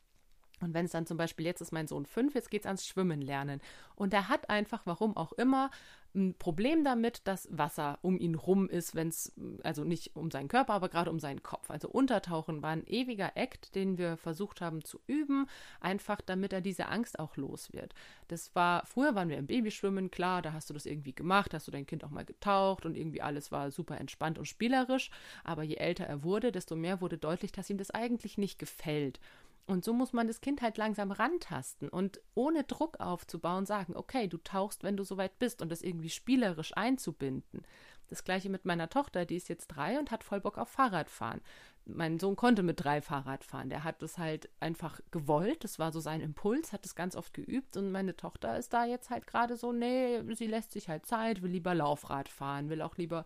Und 0.62 0.74
wenn 0.74 0.86
es 0.86 0.92
dann 0.92 1.06
zum 1.06 1.18
Beispiel, 1.18 1.46
jetzt 1.46 1.62
ist 1.62 1.72
mein 1.72 1.88
Sohn 1.88 2.06
fünf, 2.06 2.36
jetzt 2.36 2.50
geht 2.50 2.62
es 2.62 2.68
ans 2.68 2.88
Schwimmen 2.88 3.22
lernen. 3.22 3.60
Und 3.96 4.14
er 4.14 4.30
hat 4.30 4.50
einfach, 4.50 4.82
warum 4.86 5.18
auch 5.18 5.34
immer, 5.34 5.70
ein 6.16 6.36
Problem 6.38 6.84
damit, 6.84 7.28
dass 7.28 7.48
Wasser 7.52 7.98
um 8.02 8.20
ihn 8.20 8.36
rum 8.36 8.70
ist, 8.70 8.94
wenn 8.94 9.08
es, 9.08 9.34
also 9.64 9.84
nicht 9.84 10.16
um 10.16 10.30
seinen 10.30 10.48
Körper, 10.48 10.74
aber 10.74 10.90
gerade 10.90 11.10
um 11.10 11.20
seinen 11.20 11.42
Kopf. 11.42 11.72
Also 11.72 11.90
Untertauchen 11.90 12.62
war 12.62 12.70
ein 12.70 12.86
ewiger 12.86 13.36
Act, 13.36 13.74
den 13.74 13.98
wir 13.98 14.18
versucht 14.18 14.62
haben 14.62 14.84
zu 14.84 15.00
üben, 15.08 15.48
einfach 15.80 16.22
damit 16.22 16.54
er 16.54 16.62
diese 16.62 16.88
Angst 16.88 17.18
auch 17.18 17.36
los 17.36 17.74
wird. 17.74 17.96
Das 18.28 18.54
war, 18.54 18.86
früher 18.86 19.16
waren 19.16 19.30
wir 19.30 19.38
im 19.38 19.48
Babyschwimmen, 19.48 20.12
klar, 20.12 20.42
da 20.44 20.54
hast 20.54 20.70
du 20.70 20.74
das 20.74 20.86
irgendwie 20.86 21.14
gemacht, 21.14 21.54
hast 21.54 21.68
du 21.68 21.72
dein 21.72 21.88
Kind 21.88 22.04
auch 22.04 22.12
mal 22.12 22.26
getaucht 22.26 22.86
und 22.86 22.96
irgendwie 22.96 23.22
alles 23.22 23.52
war 23.52 23.72
super 23.72 24.00
entspannt 24.00 24.38
und 24.38 24.46
spielerisch. 24.46 25.10
Aber 25.44 25.64
je 25.64 25.76
älter 25.76 26.06
er 26.06 26.24
wurde, 26.24 26.52
desto 26.52 26.76
mehr 26.76 27.02
wurde 27.02 27.18
deutlich, 27.18 27.52
dass 27.52 27.70
ihm 27.72 27.78
das 27.80 27.90
eigentlich 27.92 28.38
nicht 28.38 28.60
gefällt. 28.60 29.20
Und 29.66 29.86
so 29.86 29.94
muss 29.94 30.12
man 30.12 30.28
das 30.28 30.42
Kind 30.42 30.62
halt 30.62 30.78
langsam 30.78 31.12
rantasten 31.12 31.88
und 31.88 32.20
ohne 32.36 32.66
Druck 32.66 33.00
aufzubauen 33.00 33.66
sagen, 33.66 33.96
okay, 33.96 34.28
du 34.28 34.38
tauchst, 34.38 34.84
wenn 34.84 34.98
du 34.98 35.04
soweit 35.06 35.40
bist 35.40 35.62
und 35.62 35.72
das 35.72 35.82
irgendwie 35.82 36.10
spielerisch 36.10 36.76
einzubinden. 36.76 37.64
Das 38.10 38.26
gleiche 38.26 38.50
mit 38.50 38.66
meiner 38.66 38.90
Tochter, 38.90 39.26
die 39.26 39.38
ist 39.38 39.50
jetzt 39.50 39.68
drei 39.68 39.98
und 39.98 40.12
hat 40.12 40.24
voll 40.24 40.42
Bock 40.42 40.58
auf 40.58 40.70
Fahrradfahren. 40.70 41.42
Mein 41.86 42.20
Sohn 42.20 42.36
konnte 42.36 42.62
mit 42.62 42.84
drei 42.84 43.02
Fahrrad 43.02 43.44
fahren. 43.44 43.70
Der 43.70 43.84
hat 43.84 44.02
das 44.02 44.18
halt 44.18 44.50
einfach 44.60 45.00
gewollt. 45.12 45.64
Das 45.64 45.80
war 45.80 45.92
so 45.92 46.00
sein 46.00 46.22
Impuls, 46.22 46.74
hat 46.74 46.86
es 46.86 46.96
ganz 46.96 47.16
oft 47.16 47.34
geübt. 47.34 47.76
Und 47.76 47.92
meine 47.92 48.16
Tochter 48.16 48.58
ist 48.58 48.74
da 48.74 48.86
jetzt 48.86 49.10
halt 49.10 49.28
gerade 49.28 49.58
so, 49.58 49.72
nee, 49.72 50.22
sie 50.36 50.48
lässt 50.48 50.74
sich 50.74 50.90
halt 50.90 51.06
Zeit, 51.06 51.42
will 51.42 51.52
lieber 51.52 51.74
Laufrad 51.74 52.30
fahren, 52.30 52.70
will 52.70 52.82
auch 52.82 52.98
lieber 52.98 53.26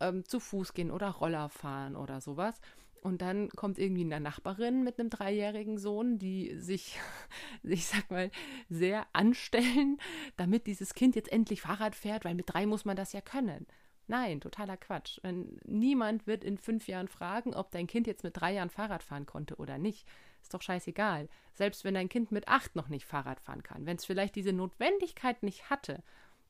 ähm, 0.00 0.24
zu 0.24 0.40
Fuß 0.40 0.74
gehen 0.74 0.90
oder 0.90 1.10
Roller 1.10 1.48
fahren 1.48 1.94
oder 1.94 2.20
sowas. 2.20 2.60
Und 3.02 3.20
dann 3.20 3.48
kommt 3.50 3.80
irgendwie 3.80 4.04
eine 4.04 4.20
Nachbarin 4.20 4.84
mit 4.84 5.00
einem 5.00 5.10
dreijährigen 5.10 5.76
Sohn, 5.76 6.20
die 6.20 6.56
sich, 6.56 7.00
ich 7.64 7.86
sag 7.86 8.08
mal, 8.12 8.30
sehr 8.68 9.06
anstellen, 9.12 9.98
damit 10.36 10.68
dieses 10.68 10.94
Kind 10.94 11.16
jetzt 11.16 11.32
endlich 11.32 11.62
Fahrrad 11.62 11.96
fährt, 11.96 12.24
weil 12.24 12.36
mit 12.36 12.52
drei 12.52 12.64
muss 12.64 12.84
man 12.84 12.96
das 12.96 13.12
ja 13.12 13.20
können. 13.20 13.66
Nein, 14.06 14.40
totaler 14.40 14.76
Quatsch. 14.76 15.18
Niemand 15.64 16.26
wird 16.28 16.44
in 16.44 16.58
fünf 16.58 16.86
Jahren 16.86 17.08
fragen, 17.08 17.54
ob 17.54 17.72
dein 17.72 17.88
Kind 17.88 18.06
jetzt 18.06 18.22
mit 18.22 18.36
drei 18.36 18.54
Jahren 18.54 18.70
Fahrrad 18.70 19.02
fahren 19.02 19.26
konnte 19.26 19.56
oder 19.56 19.78
nicht. 19.78 20.06
Ist 20.40 20.54
doch 20.54 20.62
scheißegal. 20.62 21.28
Selbst 21.54 21.84
wenn 21.84 21.94
dein 21.94 22.08
Kind 22.08 22.30
mit 22.30 22.46
acht 22.46 22.76
noch 22.76 22.88
nicht 22.88 23.06
Fahrrad 23.06 23.40
fahren 23.40 23.62
kann, 23.64 23.86
wenn 23.86 23.96
es 23.96 24.04
vielleicht 24.04 24.36
diese 24.36 24.52
Notwendigkeit 24.52 25.42
nicht 25.42 25.70
hatte, 25.70 26.02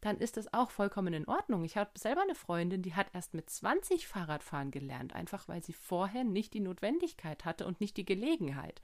dann 0.03 0.19
ist 0.19 0.37
das 0.37 0.53
auch 0.53 0.71
vollkommen 0.71 1.15
in 1.15 1.29
Ordnung. 1.29 1.65
Ich 1.65 1.77
habe 1.77 1.91
selber 1.95 2.23
eine 2.23 2.35
Freundin, 2.35 2.83
die 2.83 2.95
hat 2.95 3.07
erst 3.15 3.35
mit 3.35 3.49
20 3.49 4.09
Fahrradfahren 4.09 4.73
gelernt, 4.73 5.15
einfach 5.15 5.49
weil 5.49 5.63
sie 5.63 5.73
vorher 5.73 6.25
nicht 6.25 6.53
die 6.55 6.61
Notwendigkeit 6.61 7.45
hatte 7.45 7.67
und 7.67 7.81
nicht 7.81 7.97
die 7.97 8.05
Gelegenheit. 8.05 8.83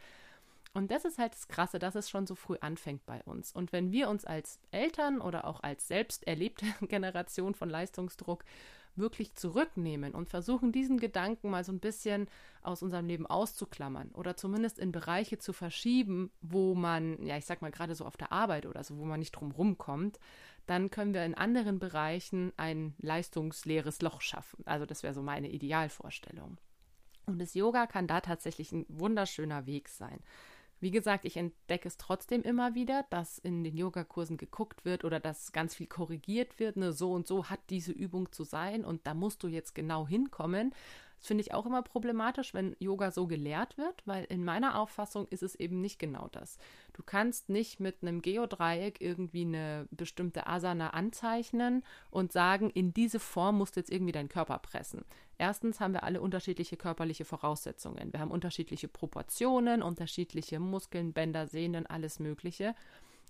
Und 0.74 0.92
das 0.92 1.04
ist 1.04 1.18
halt 1.18 1.32
das 1.32 1.48
Krasse, 1.48 1.80
dass 1.80 1.96
es 1.96 2.08
schon 2.08 2.28
so 2.28 2.36
früh 2.36 2.56
anfängt 2.60 3.04
bei 3.04 3.20
uns. 3.24 3.52
Und 3.52 3.72
wenn 3.72 3.90
wir 3.90 4.08
uns 4.08 4.24
als 4.24 4.60
Eltern 4.70 5.20
oder 5.20 5.44
auch 5.44 5.60
als 5.62 5.88
selbst 5.88 6.24
erlebte 6.26 6.66
Generation 6.86 7.54
von 7.54 7.68
Leistungsdruck 7.68 8.44
wirklich 8.96 9.34
zurücknehmen 9.34 10.14
und 10.14 10.28
versuchen, 10.28 10.72
diesen 10.72 10.98
Gedanken 10.98 11.50
mal 11.50 11.64
so 11.64 11.72
ein 11.72 11.80
bisschen 11.80 12.28
aus 12.62 12.82
unserem 12.82 13.06
Leben 13.06 13.26
auszuklammern 13.26 14.10
oder 14.12 14.36
zumindest 14.36 14.78
in 14.78 14.92
Bereiche 14.92 15.38
zu 15.38 15.52
verschieben, 15.52 16.30
wo 16.40 16.74
man, 16.74 17.24
ja, 17.24 17.36
ich 17.36 17.46
sag 17.46 17.62
mal 17.62 17.70
gerade 17.70 17.94
so 17.94 18.04
auf 18.04 18.16
der 18.16 18.32
Arbeit 18.32 18.66
oder 18.66 18.82
so, 18.84 18.98
wo 18.98 19.04
man 19.04 19.20
nicht 19.20 19.32
drum 19.32 19.52
rumkommt, 19.52 20.18
dann 20.66 20.90
können 20.90 21.14
wir 21.14 21.24
in 21.24 21.34
anderen 21.34 21.78
Bereichen 21.78 22.52
ein 22.56 22.94
leistungsleeres 22.98 24.02
Loch 24.02 24.20
schaffen. 24.20 24.62
Also 24.66 24.84
das 24.84 25.02
wäre 25.02 25.14
so 25.14 25.22
meine 25.22 25.48
Idealvorstellung. 25.48 26.58
Und 27.26 27.38
das 27.40 27.54
Yoga 27.54 27.86
kann 27.86 28.06
da 28.06 28.20
tatsächlich 28.20 28.72
ein 28.72 28.86
wunderschöner 28.88 29.66
Weg 29.66 29.88
sein. 29.88 30.20
Wie 30.80 30.90
gesagt, 30.92 31.24
ich 31.24 31.36
entdecke 31.36 31.88
es 31.88 31.96
trotzdem 31.96 32.42
immer 32.42 32.74
wieder, 32.74 33.04
dass 33.10 33.38
in 33.38 33.64
den 33.64 33.76
Yogakursen 33.76 34.36
geguckt 34.36 34.84
wird 34.84 35.04
oder 35.04 35.18
dass 35.18 35.52
ganz 35.52 35.74
viel 35.74 35.88
korrigiert 35.88 36.60
wird. 36.60 36.76
Ne, 36.76 36.92
so 36.92 37.12
und 37.12 37.26
so 37.26 37.46
hat 37.46 37.60
diese 37.70 37.92
Übung 37.92 38.30
zu 38.30 38.44
sein 38.44 38.84
und 38.84 39.06
da 39.06 39.14
musst 39.14 39.42
du 39.42 39.48
jetzt 39.48 39.74
genau 39.74 40.06
hinkommen. 40.06 40.72
Das 41.18 41.26
finde 41.26 41.42
ich 41.42 41.52
auch 41.52 41.66
immer 41.66 41.82
problematisch, 41.82 42.54
wenn 42.54 42.76
Yoga 42.78 43.10
so 43.10 43.26
gelehrt 43.26 43.76
wird, 43.76 44.06
weil 44.06 44.24
in 44.24 44.44
meiner 44.44 44.78
Auffassung 44.78 45.26
ist 45.28 45.42
es 45.42 45.54
eben 45.56 45.80
nicht 45.80 45.98
genau 45.98 46.28
das. 46.30 46.58
Du 46.92 47.02
kannst 47.02 47.48
nicht 47.48 47.80
mit 47.80 48.02
einem 48.02 48.22
Geodreieck 48.22 49.00
irgendwie 49.00 49.42
eine 49.42 49.88
bestimmte 49.90 50.46
Asana 50.46 50.90
anzeichnen 50.90 51.82
und 52.10 52.32
sagen, 52.32 52.70
in 52.70 52.94
diese 52.94 53.18
Form 53.18 53.58
musst 53.58 53.76
du 53.76 53.80
jetzt 53.80 53.90
irgendwie 53.90 54.12
deinen 54.12 54.28
Körper 54.28 54.58
pressen. 54.58 55.04
Erstens 55.38 55.80
haben 55.80 55.92
wir 55.92 56.02
alle 56.02 56.20
unterschiedliche 56.20 56.76
körperliche 56.76 57.24
Voraussetzungen. 57.24 58.12
Wir 58.12 58.20
haben 58.20 58.30
unterschiedliche 58.30 58.88
Proportionen, 58.88 59.82
unterschiedliche 59.82 60.58
Muskeln, 60.58 61.12
Bänder, 61.12 61.46
Sehnen, 61.46 61.86
alles 61.86 62.18
Mögliche. 62.18 62.74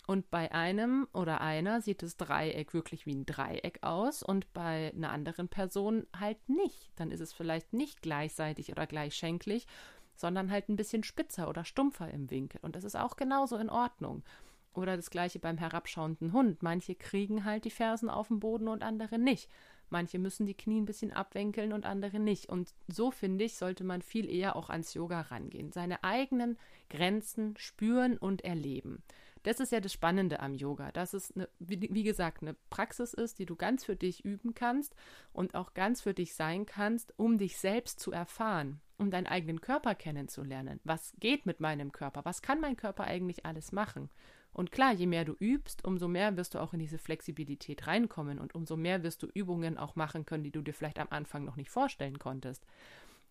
Und 0.06 0.30
bei 0.30 0.52
einem 0.52 1.06
oder 1.12 1.40
einer 1.42 1.82
sieht 1.82 2.02
das 2.02 2.16
Dreieck 2.16 2.72
wirklich 2.72 3.04
wie 3.04 3.14
ein 3.14 3.26
Dreieck 3.26 3.80
aus 3.82 4.22
und 4.22 4.50
bei 4.54 4.92
einer 4.94 5.10
anderen 5.10 5.48
Person 5.48 6.06
halt 6.18 6.48
nicht. 6.48 6.90
Dann 6.96 7.10
ist 7.10 7.20
es 7.20 7.32
vielleicht 7.32 7.74
nicht 7.74 8.00
gleichseitig 8.00 8.72
oder 8.72 8.86
gleichschenklich, 8.86 9.66
sondern 10.14 10.50
halt 10.50 10.68
ein 10.68 10.76
bisschen 10.76 11.04
spitzer 11.04 11.48
oder 11.48 11.64
stumpfer 11.64 12.10
im 12.10 12.30
Winkel. 12.30 12.58
Und 12.62 12.74
das 12.74 12.84
ist 12.84 12.96
auch 12.96 13.16
genauso 13.16 13.56
in 13.56 13.70
Ordnung. 13.70 14.24
Oder 14.72 14.96
das 14.96 15.10
gleiche 15.10 15.38
beim 15.38 15.58
herabschauenden 15.58 16.32
Hund. 16.32 16.62
Manche 16.62 16.94
kriegen 16.94 17.44
halt 17.44 17.64
die 17.64 17.70
Fersen 17.70 18.08
auf 18.08 18.28
den 18.28 18.40
Boden 18.40 18.68
und 18.68 18.82
andere 18.82 19.18
nicht. 19.18 19.50
Manche 19.90 20.18
müssen 20.18 20.46
die 20.46 20.56
Knie 20.56 20.80
ein 20.80 20.86
bisschen 20.86 21.12
abwinkeln 21.12 21.72
und 21.72 21.86
andere 21.86 22.18
nicht. 22.18 22.48
Und 22.48 22.74
so 22.86 23.10
finde 23.10 23.44
ich, 23.44 23.56
sollte 23.56 23.84
man 23.84 24.02
viel 24.02 24.28
eher 24.28 24.56
auch 24.56 24.70
ans 24.70 24.94
Yoga 24.94 25.22
rangehen. 25.22 25.72
Seine 25.72 26.04
eigenen 26.04 26.58
Grenzen 26.90 27.56
spüren 27.56 28.18
und 28.18 28.42
erleben. 28.42 29.02
Das 29.48 29.60
ist 29.60 29.72
ja 29.72 29.80
das 29.80 29.94
Spannende 29.94 30.40
am 30.40 30.52
Yoga, 30.52 30.92
dass 30.92 31.14
es, 31.14 31.34
eine, 31.34 31.48
wie, 31.58 31.80
wie, 31.90 32.02
gesagt, 32.02 32.42
eine 32.42 32.54
Praxis 32.68 33.14
ist, 33.14 33.38
die 33.38 33.46
du 33.46 33.56
ganz 33.56 33.82
für 33.82 33.96
dich 33.96 34.22
üben 34.22 34.54
kannst 34.54 34.94
und 35.32 35.54
auch 35.54 35.72
ganz 35.72 36.02
für 36.02 36.12
dich 36.12 36.34
sein 36.34 36.66
kannst, 36.66 37.14
um 37.16 37.38
dich 37.38 37.56
selbst 37.56 37.98
zu 37.98 38.12
erfahren, 38.12 38.82
um 38.98 39.10
deinen 39.10 39.26
eigenen 39.26 39.62
Körper 39.62 39.94
kennenzulernen. 39.94 40.80
Was 40.84 41.14
geht 41.18 41.46
mit 41.46 41.60
meinem 41.60 41.92
Körper? 41.92 42.26
Was 42.26 42.42
kann 42.42 42.60
mein 42.60 42.76
Körper 42.76 43.04
eigentlich 43.04 43.46
alles 43.46 43.72
machen? 43.72 44.10
Und 44.52 44.70
klar, 44.70 44.92
je 44.92 45.06
mehr 45.06 45.24
du 45.24 45.32
übst, 45.32 45.82
umso 45.82 46.08
mehr 46.08 46.36
wirst 46.36 46.54
du 46.54 46.58
auch 46.58 46.74
in 46.74 46.80
diese 46.80 46.98
Flexibilität 46.98 47.86
reinkommen 47.86 48.38
und 48.38 48.54
umso 48.54 48.76
mehr 48.76 49.02
wirst 49.02 49.22
du 49.22 49.28
Übungen 49.32 49.78
auch 49.78 49.96
machen 49.96 50.26
können, 50.26 50.44
die 50.44 50.52
du 50.52 50.60
dir 50.60 50.74
vielleicht 50.74 50.98
am 50.98 51.08
Anfang 51.08 51.46
noch 51.46 51.56
nicht 51.56 51.70
vorstellen 51.70 52.18
konntest. 52.18 52.66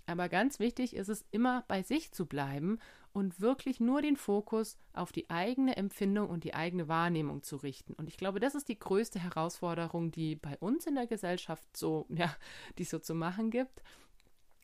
Aber 0.08 0.30
ganz 0.30 0.60
wichtig 0.60 0.96
ist 0.96 1.10
es 1.10 1.26
immer 1.32 1.66
bei 1.68 1.84
sich 1.84 2.14
zu 2.14 2.26
bleiben 2.26 2.80
und 3.12 3.42
wirklich 3.42 3.82
nur 3.82 4.02
den 4.02 4.16
Fokus 4.16 4.78
auf 4.94 5.12
die 5.12 5.30
eigene 5.30 5.76
Empfindung 5.76 6.30
und 6.30 6.46
die 6.46 6.54
eigene 6.54 6.88
Wahrnehmung 6.88 7.44
zu 7.44 7.58
richten. 7.58 7.94
Und 7.94 8.08
ich 8.08 8.16
glaube, 8.16 8.40
das 8.40 8.56
ist 8.56 8.70
die 8.70 8.80
größte 8.80 9.20
Herausforderung, 9.20 10.12
die 10.12 10.38
bei 10.38 10.58
uns 10.60 10.88
in 10.88 10.96
der 10.96 11.08
Gesellschaft 11.08 11.76
so, 11.76 12.06
ja, 12.10 12.34
die 12.78 12.86
so 12.86 13.00
zu 13.00 13.16
machen 13.16 13.52
gibt. 13.52 13.84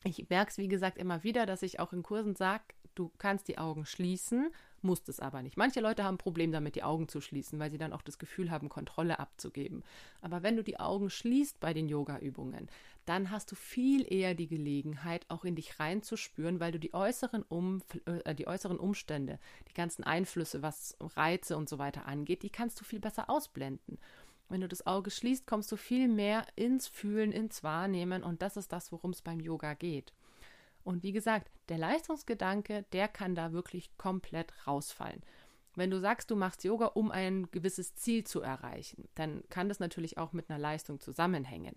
Ich 0.02 0.28
merke 0.30 0.50
es, 0.50 0.58
wie 0.58 0.68
gesagt, 0.68 0.96
immer 0.96 1.24
wieder, 1.24 1.44
dass 1.44 1.62
ich 1.62 1.78
auch 1.78 1.92
in 1.92 2.02
Kursen 2.02 2.36
sage, 2.36 2.64
du 2.94 3.10
kannst 3.18 3.48
die 3.48 3.58
Augen 3.58 3.86
schließen 3.86 4.50
musst 4.84 5.08
es 5.08 5.18
aber 5.18 5.42
nicht. 5.42 5.56
Manche 5.56 5.80
Leute 5.80 6.04
haben 6.04 6.14
ein 6.14 6.18
Problem 6.18 6.52
damit, 6.52 6.76
die 6.76 6.82
Augen 6.82 7.08
zu 7.08 7.20
schließen, 7.20 7.58
weil 7.58 7.70
sie 7.70 7.78
dann 7.78 7.92
auch 7.92 8.02
das 8.02 8.18
Gefühl 8.18 8.50
haben, 8.50 8.68
Kontrolle 8.68 9.18
abzugeben. 9.18 9.82
Aber 10.20 10.42
wenn 10.42 10.56
du 10.56 10.62
die 10.62 10.78
Augen 10.78 11.10
schließt 11.10 11.58
bei 11.58 11.72
den 11.72 11.88
Yoga-Übungen, 11.88 12.68
dann 13.06 13.30
hast 13.30 13.50
du 13.50 13.56
viel 13.56 14.10
eher 14.10 14.34
die 14.34 14.46
Gelegenheit, 14.46 15.26
auch 15.28 15.44
in 15.44 15.56
dich 15.56 15.80
reinzuspüren, 15.80 16.60
weil 16.60 16.72
du 16.72 16.78
die 16.78 16.94
äußeren, 16.94 17.42
um, 17.48 17.82
äh, 18.06 18.34
die 18.34 18.46
äußeren 18.46 18.78
Umstände, 18.78 19.38
die 19.68 19.74
ganzen 19.74 20.04
Einflüsse, 20.04 20.62
was 20.62 20.96
Reize 21.00 21.56
und 21.56 21.68
so 21.68 21.78
weiter 21.78 22.06
angeht, 22.06 22.42
die 22.42 22.50
kannst 22.50 22.80
du 22.80 22.84
viel 22.84 23.00
besser 23.00 23.28
ausblenden. 23.28 23.98
Wenn 24.48 24.60
du 24.60 24.68
das 24.68 24.86
Auge 24.86 25.10
schließt, 25.10 25.46
kommst 25.46 25.72
du 25.72 25.76
viel 25.76 26.08
mehr 26.08 26.46
ins 26.54 26.86
Fühlen, 26.86 27.32
ins 27.32 27.62
Wahrnehmen 27.62 28.22
und 28.22 28.42
das 28.42 28.56
ist 28.56 28.72
das, 28.72 28.92
worum 28.92 29.10
es 29.10 29.22
beim 29.22 29.40
Yoga 29.40 29.74
geht. 29.74 30.12
Und 30.84 31.02
wie 31.02 31.12
gesagt, 31.12 31.50
der 31.68 31.78
Leistungsgedanke, 31.78 32.84
der 32.92 33.08
kann 33.08 33.34
da 33.34 33.52
wirklich 33.52 33.96
komplett 33.96 34.52
rausfallen. 34.66 35.22
Wenn 35.76 35.90
du 35.90 35.98
sagst, 35.98 36.30
du 36.30 36.36
machst 36.36 36.62
Yoga, 36.62 36.86
um 36.86 37.10
ein 37.10 37.50
gewisses 37.50 37.96
Ziel 37.96 38.24
zu 38.24 38.40
erreichen, 38.40 39.08
dann 39.16 39.42
kann 39.50 39.68
das 39.68 39.80
natürlich 39.80 40.18
auch 40.18 40.32
mit 40.32 40.48
einer 40.48 40.58
Leistung 40.58 41.00
zusammenhängen. 41.00 41.74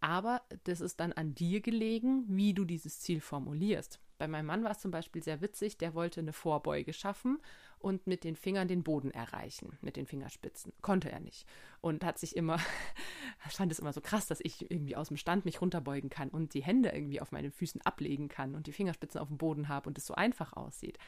Aber 0.00 0.42
das 0.64 0.80
ist 0.80 1.00
dann 1.00 1.12
an 1.12 1.34
dir 1.34 1.60
gelegen, 1.60 2.24
wie 2.28 2.54
du 2.54 2.64
dieses 2.64 3.00
Ziel 3.00 3.20
formulierst. 3.20 4.00
Bei 4.18 4.28
meinem 4.28 4.46
Mann 4.46 4.62
war 4.62 4.70
es 4.70 4.78
zum 4.78 4.90
Beispiel 4.90 5.22
sehr 5.22 5.40
witzig, 5.40 5.78
der 5.78 5.94
wollte 5.94 6.20
eine 6.20 6.32
Vorbeuge 6.32 6.92
schaffen 6.92 7.38
und 7.80 8.06
mit 8.06 8.24
den 8.24 8.36
Fingern 8.36 8.68
den 8.68 8.82
Boden 8.82 9.10
erreichen, 9.10 9.78
mit 9.80 9.96
den 9.96 10.06
Fingerspitzen. 10.06 10.72
Konnte 10.82 11.10
er 11.10 11.20
nicht. 11.20 11.46
Und 11.80 12.04
hat 12.04 12.18
sich 12.18 12.36
immer, 12.36 12.58
fand 13.48 13.72
es 13.72 13.78
immer 13.78 13.92
so 13.92 14.00
krass, 14.00 14.26
dass 14.26 14.40
ich 14.42 14.70
irgendwie 14.70 14.96
aus 14.96 15.08
dem 15.08 15.16
Stand 15.16 15.44
mich 15.44 15.60
runterbeugen 15.60 16.10
kann 16.10 16.28
und 16.28 16.54
die 16.54 16.62
Hände 16.62 16.90
irgendwie 16.90 17.20
auf 17.20 17.32
meinen 17.32 17.50
Füßen 17.50 17.80
ablegen 17.82 18.28
kann 18.28 18.54
und 18.54 18.66
die 18.66 18.72
Fingerspitzen 18.72 19.20
auf 19.20 19.28
dem 19.28 19.38
Boden 19.38 19.68
habe 19.68 19.88
und 19.88 19.98
es 19.98 20.06
so 20.06 20.14
einfach 20.14 20.52
aussieht. 20.52 20.98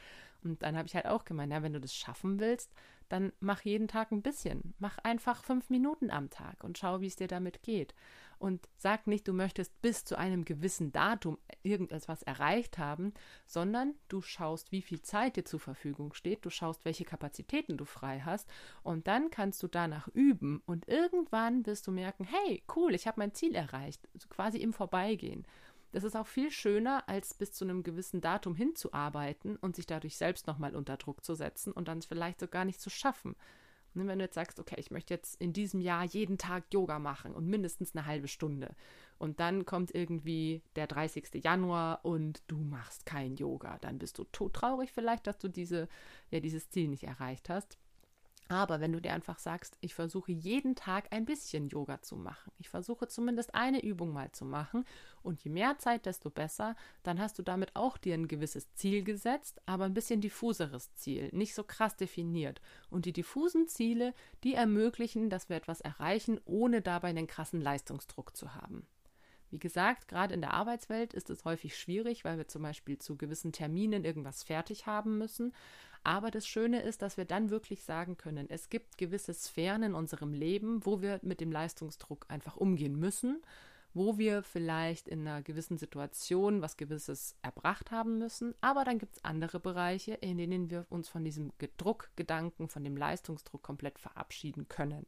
Und 0.43 0.63
dann 0.63 0.75
habe 0.75 0.87
ich 0.87 0.95
halt 0.95 1.05
auch 1.05 1.25
gemeint, 1.25 1.53
ja, 1.53 1.63
wenn 1.63 1.73
du 1.73 1.79
das 1.79 1.95
schaffen 1.95 2.39
willst, 2.39 2.73
dann 3.07 3.31
mach 3.39 3.61
jeden 3.61 3.87
Tag 3.87 4.11
ein 4.11 4.21
bisschen. 4.21 4.73
Mach 4.79 4.97
einfach 4.99 5.43
fünf 5.43 5.69
Minuten 5.69 6.09
am 6.09 6.29
Tag 6.29 6.63
und 6.63 6.77
schau, 6.77 7.01
wie 7.01 7.07
es 7.07 7.15
dir 7.15 7.27
damit 7.27 7.61
geht 7.63 7.93
und 8.43 8.67
sag 8.75 9.07
nicht, 9.07 9.25
du 9.25 9.31
möchtest 9.31 9.81
bis 9.81 10.03
zu 10.03 10.17
einem 10.17 10.43
gewissen 10.43 10.91
Datum 10.91 11.37
irgendetwas 11.61 12.23
erreicht 12.23 12.77
haben, 12.77 13.13
sondern 13.45 13.95
du 14.09 14.21
schaust, 14.21 14.73
wie 14.73 14.81
viel 14.81 15.01
Zeit 15.01 15.37
dir 15.37 15.45
zur 15.45 15.61
Verfügung 15.61 16.13
steht, 16.13 16.43
du 16.43 16.49
schaust, 16.49 16.83
welche 16.83 17.05
Kapazitäten 17.05 17.77
du 17.77 17.85
frei 17.85 18.19
hast 18.19 18.49
und 18.83 19.07
dann 19.07 19.31
kannst 19.31 19.63
du 19.63 19.69
danach 19.69 20.09
üben 20.09 20.61
und 20.65 20.89
irgendwann 20.89 21.65
wirst 21.65 21.87
du 21.87 21.91
merken, 21.93 22.25
hey, 22.25 22.61
cool, 22.75 22.93
ich 22.93 23.07
habe 23.07 23.21
mein 23.21 23.33
Ziel 23.33 23.55
erreicht, 23.55 24.09
also 24.13 24.27
quasi 24.27 24.57
im 24.57 24.73
Vorbeigehen. 24.73 25.47
Das 25.93 26.03
ist 26.03 26.17
auch 26.17 26.27
viel 26.27 26.51
schöner, 26.51 27.07
als 27.07 27.35
bis 27.35 27.53
zu 27.53 27.63
einem 27.63 27.81
gewissen 27.81 28.19
Datum 28.19 28.55
hinzuarbeiten 28.55 29.55
und 29.55 29.77
sich 29.77 29.85
dadurch 29.85 30.17
selbst 30.17 30.47
nochmal 30.47 30.75
unter 30.75 30.97
Druck 30.97 31.23
zu 31.23 31.33
setzen 31.33 31.71
und 31.71 31.87
dann 31.87 32.01
vielleicht 32.01 32.41
sogar 32.41 32.65
nicht 32.65 32.81
zu 32.81 32.89
schaffen. 32.89 33.37
Ne, 33.95 34.07
wenn 34.07 34.19
du 34.19 34.25
jetzt 34.25 34.35
sagst, 34.35 34.59
okay, 34.59 34.75
ich 34.77 34.91
möchte 34.91 35.13
jetzt 35.13 35.39
in 35.39 35.53
diesem 35.53 35.79
Jahr 35.79 36.03
jeden 36.03 36.37
Tag 36.37 36.65
Yoga 36.71 36.99
machen 36.99 37.33
und 37.33 37.47
mindestens 37.47 37.95
eine 37.95 38.05
halbe 38.05 38.27
Stunde. 38.27 38.75
Und 39.19 39.39
dann 39.39 39.65
kommt 39.65 39.93
irgendwie 39.93 40.63
der 40.75 40.87
30. 40.87 41.43
Januar 41.43 42.03
und 42.03 42.41
du 42.47 42.57
machst 42.57 43.05
kein 43.05 43.35
Yoga. 43.35 43.77
Dann 43.79 43.99
bist 43.99 44.17
du 44.17 44.23
todtraurig 44.25 44.91
vielleicht, 44.91 45.27
dass 45.27 45.37
du 45.37 45.47
diese, 45.47 45.87
ja, 46.31 46.39
dieses 46.39 46.69
Ziel 46.69 46.87
nicht 46.87 47.03
erreicht 47.03 47.49
hast. 47.49 47.77
Aber 48.49 48.81
wenn 48.81 48.91
du 48.91 49.01
dir 49.01 49.13
einfach 49.13 49.39
sagst, 49.39 49.77
ich 49.81 49.95
versuche 49.95 50.31
jeden 50.31 50.75
Tag 50.75 51.07
ein 51.11 51.25
bisschen 51.25 51.67
Yoga 51.69 52.01
zu 52.01 52.15
machen, 52.15 52.51
ich 52.57 52.69
versuche 52.69 53.07
zumindest 53.07 53.55
eine 53.55 53.83
Übung 53.83 54.11
mal 54.11 54.31
zu 54.31 54.45
machen 54.45 54.85
und 55.21 55.43
je 55.43 55.49
mehr 55.49 55.77
Zeit, 55.77 56.05
desto 56.05 56.29
besser, 56.29 56.75
dann 57.03 57.19
hast 57.19 57.39
du 57.39 57.43
damit 57.43 57.75
auch 57.75 57.97
dir 57.97 58.13
ein 58.13 58.27
gewisses 58.27 58.73
Ziel 58.73 59.03
gesetzt, 59.03 59.61
aber 59.65 59.85
ein 59.85 59.93
bisschen 59.93 60.21
diffuseres 60.21 60.93
Ziel, 60.95 61.29
nicht 61.31 61.55
so 61.55 61.63
krass 61.63 61.95
definiert. 61.95 62.61
Und 62.89 63.05
die 63.05 63.13
diffusen 63.13 63.67
Ziele, 63.67 64.13
die 64.43 64.53
ermöglichen, 64.53 65.29
dass 65.29 65.49
wir 65.49 65.55
etwas 65.55 65.81
erreichen, 65.81 66.39
ohne 66.45 66.81
dabei 66.81 67.09
einen 67.09 67.27
krassen 67.27 67.61
Leistungsdruck 67.61 68.35
zu 68.35 68.55
haben. 68.55 68.85
Wie 69.53 69.59
gesagt, 69.59 70.07
gerade 70.07 70.33
in 70.33 70.41
der 70.41 70.55
Arbeitswelt 70.55 71.13
ist 71.13 71.29
es 71.29 71.45
häufig 71.45 71.77
schwierig, 71.77 72.25
weil 72.25 72.37
wir 72.37 72.47
zum 72.47 72.63
Beispiel 72.63 72.97
zu 72.97 73.15
gewissen 73.15 73.51
Terminen 73.51 74.03
irgendwas 74.03 74.41
fertig 74.41 74.87
haben 74.87 75.19
müssen. 75.19 75.53
Aber 76.03 76.31
das 76.31 76.45
Schöne 76.45 76.81
ist, 76.81 77.01
dass 77.01 77.17
wir 77.17 77.25
dann 77.25 77.49
wirklich 77.49 77.83
sagen 77.83 78.17
können, 78.17 78.47
es 78.49 78.69
gibt 78.69 78.97
gewisse 78.97 79.33
Sphären 79.33 79.83
in 79.83 79.95
unserem 79.95 80.33
Leben, 80.33 80.85
wo 80.85 81.01
wir 81.01 81.19
mit 81.21 81.39
dem 81.39 81.51
Leistungsdruck 81.51 82.25
einfach 82.27 82.57
umgehen 82.57 82.99
müssen, 82.99 83.41
wo 83.93 84.17
wir 84.17 84.43
vielleicht 84.43 85.07
in 85.07 85.27
einer 85.27 85.41
gewissen 85.41 85.77
Situation 85.77 86.61
was 86.61 86.75
Gewisses 86.75 87.35
erbracht 87.41 87.91
haben 87.91 88.17
müssen. 88.17 88.53
Aber 88.59 88.83
dann 88.83 88.99
gibt 88.99 89.15
es 89.15 89.23
andere 89.23 89.59
Bereiche, 89.59 90.15
in 90.15 90.37
denen 90.37 90.69
wir 90.69 90.85
uns 90.89 91.07
von 91.07 91.23
diesem 91.23 91.53
Druckgedanken, 91.77 92.67
von 92.67 92.83
dem 92.83 92.97
Leistungsdruck 92.97 93.63
komplett 93.63 93.97
verabschieden 93.97 94.67
können. 94.67 95.05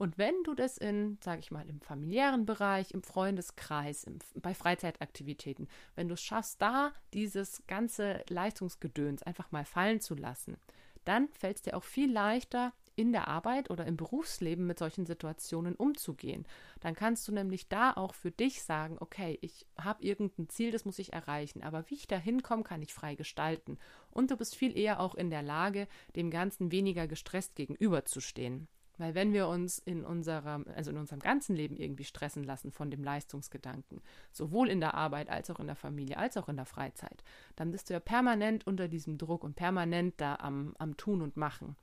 Und 0.00 0.16
wenn 0.16 0.42
du 0.44 0.54
das 0.54 0.78
in, 0.78 1.18
sage 1.22 1.40
ich 1.40 1.50
mal, 1.50 1.68
im 1.68 1.82
familiären 1.82 2.46
Bereich, 2.46 2.92
im 2.92 3.02
Freundeskreis, 3.02 4.04
im, 4.04 4.18
bei 4.40 4.54
Freizeitaktivitäten, 4.54 5.68
wenn 5.94 6.08
du 6.08 6.14
es 6.14 6.22
schaffst, 6.22 6.62
da 6.62 6.94
dieses 7.12 7.62
ganze 7.66 8.24
Leistungsgedöns 8.30 9.22
einfach 9.22 9.52
mal 9.52 9.66
fallen 9.66 10.00
zu 10.00 10.14
lassen, 10.14 10.56
dann 11.04 11.28
fällt 11.38 11.56
es 11.56 11.62
dir 11.64 11.76
auch 11.76 11.84
viel 11.84 12.10
leichter, 12.10 12.72
in 12.96 13.12
der 13.12 13.28
Arbeit 13.28 13.70
oder 13.70 13.86
im 13.86 13.98
Berufsleben 13.98 14.66
mit 14.66 14.78
solchen 14.78 15.04
Situationen 15.04 15.74
umzugehen. 15.74 16.46
Dann 16.80 16.94
kannst 16.94 17.28
du 17.28 17.32
nämlich 17.32 17.68
da 17.68 17.92
auch 17.92 18.14
für 18.14 18.30
dich 18.30 18.62
sagen, 18.62 18.96
okay, 19.00 19.38
ich 19.42 19.66
habe 19.78 20.02
irgendein 20.02 20.48
Ziel, 20.48 20.70
das 20.70 20.86
muss 20.86 20.98
ich 20.98 21.12
erreichen, 21.12 21.62
aber 21.62 21.90
wie 21.90 21.96
ich 21.96 22.06
da 22.06 22.16
hinkomme, 22.16 22.62
kann 22.62 22.80
ich 22.80 22.94
frei 22.94 23.16
gestalten. 23.16 23.76
Und 24.10 24.30
du 24.30 24.38
bist 24.38 24.56
viel 24.56 24.76
eher 24.78 25.00
auch 25.00 25.14
in 25.14 25.28
der 25.28 25.42
Lage, 25.42 25.88
dem 26.16 26.30
Ganzen 26.30 26.72
weniger 26.72 27.06
gestresst 27.06 27.54
gegenüberzustehen. 27.54 28.66
Weil 29.00 29.14
wenn 29.14 29.32
wir 29.32 29.48
uns 29.48 29.78
in 29.78 30.04
unserem, 30.04 30.66
also 30.76 30.90
in 30.90 30.98
unserem 30.98 31.20
ganzen 31.20 31.56
Leben 31.56 31.78
irgendwie 31.78 32.04
stressen 32.04 32.44
lassen 32.44 32.70
von 32.70 32.90
dem 32.90 33.02
Leistungsgedanken, 33.02 34.02
sowohl 34.30 34.68
in 34.68 34.78
der 34.78 34.92
Arbeit 34.92 35.30
als 35.30 35.50
auch 35.50 35.58
in 35.58 35.66
der 35.66 35.74
Familie, 35.74 36.18
als 36.18 36.36
auch 36.36 36.50
in 36.50 36.56
der 36.56 36.66
Freizeit, 36.66 37.24
dann 37.56 37.70
bist 37.70 37.88
du 37.88 37.94
ja 37.94 38.00
permanent 38.00 38.66
unter 38.66 38.88
diesem 38.88 39.16
Druck 39.16 39.42
und 39.42 39.56
permanent 39.56 40.14
da 40.18 40.34
am, 40.34 40.74
am 40.78 40.98
Tun 40.98 41.22
und 41.22 41.38
Machen. 41.38 41.76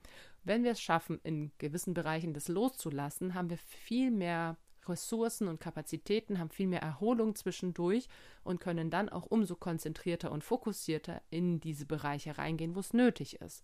Wenn 0.44 0.64
wir 0.64 0.72
es 0.72 0.80
schaffen, 0.80 1.20
in 1.24 1.52
gewissen 1.58 1.96
Bereichen 1.96 2.36
das 2.36 2.50
loszulassen, 2.50 3.34
haben 3.34 3.50
wir 3.50 3.58
viel 3.58 4.12
mehr 4.12 4.56
Ressourcen 4.88 5.48
und 5.48 5.60
Kapazitäten, 5.60 6.38
haben 6.38 6.52
viel 6.52 6.68
mehr 6.68 6.84
Erholung 6.84 7.34
zwischendurch 7.34 8.08
und 8.44 8.60
können 8.60 8.92
dann 8.92 9.10
auch 9.10 9.26
umso 9.26 9.56
konzentrierter 9.56 10.32
und 10.32 10.44
fokussierter 10.44 11.24
in 11.32 11.60
diese 11.60 11.88
Bereiche 11.88 12.38
reingehen, 12.38 12.76
wo 12.76 12.80
es 12.80 12.94
nötig 12.94 13.42
ist. 13.42 13.64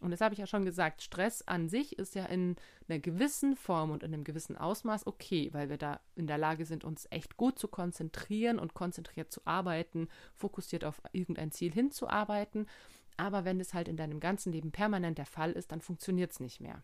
Und 0.00 0.10
das 0.12 0.20
habe 0.20 0.32
ich 0.32 0.38
ja 0.38 0.46
schon 0.46 0.64
gesagt, 0.64 1.02
Stress 1.02 1.42
an 1.42 1.68
sich 1.68 1.98
ist 1.98 2.14
ja 2.14 2.24
in 2.26 2.56
einer 2.88 3.00
gewissen 3.00 3.56
Form 3.56 3.90
und 3.90 4.02
in 4.02 4.14
einem 4.14 4.24
gewissen 4.24 4.56
Ausmaß 4.56 5.06
okay, 5.06 5.48
weil 5.52 5.70
wir 5.70 5.76
da 5.76 6.00
in 6.14 6.26
der 6.28 6.38
Lage 6.38 6.66
sind, 6.66 6.84
uns 6.84 7.08
echt 7.10 7.36
gut 7.36 7.58
zu 7.58 7.66
konzentrieren 7.66 8.58
und 8.58 8.74
konzentriert 8.74 9.32
zu 9.32 9.40
arbeiten, 9.44 10.08
fokussiert 10.34 10.84
auf 10.84 11.02
irgendein 11.12 11.50
Ziel 11.50 11.72
hinzuarbeiten. 11.72 12.66
Aber 13.16 13.44
wenn 13.44 13.58
es 13.58 13.74
halt 13.74 13.88
in 13.88 13.96
deinem 13.96 14.20
ganzen 14.20 14.52
Leben 14.52 14.70
permanent 14.70 15.18
der 15.18 15.26
Fall 15.26 15.52
ist, 15.52 15.72
dann 15.72 15.80
funktioniert 15.80 16.30
es 16.30 16.38
nicht 16.38 16.60
mehr. 16.60 16.82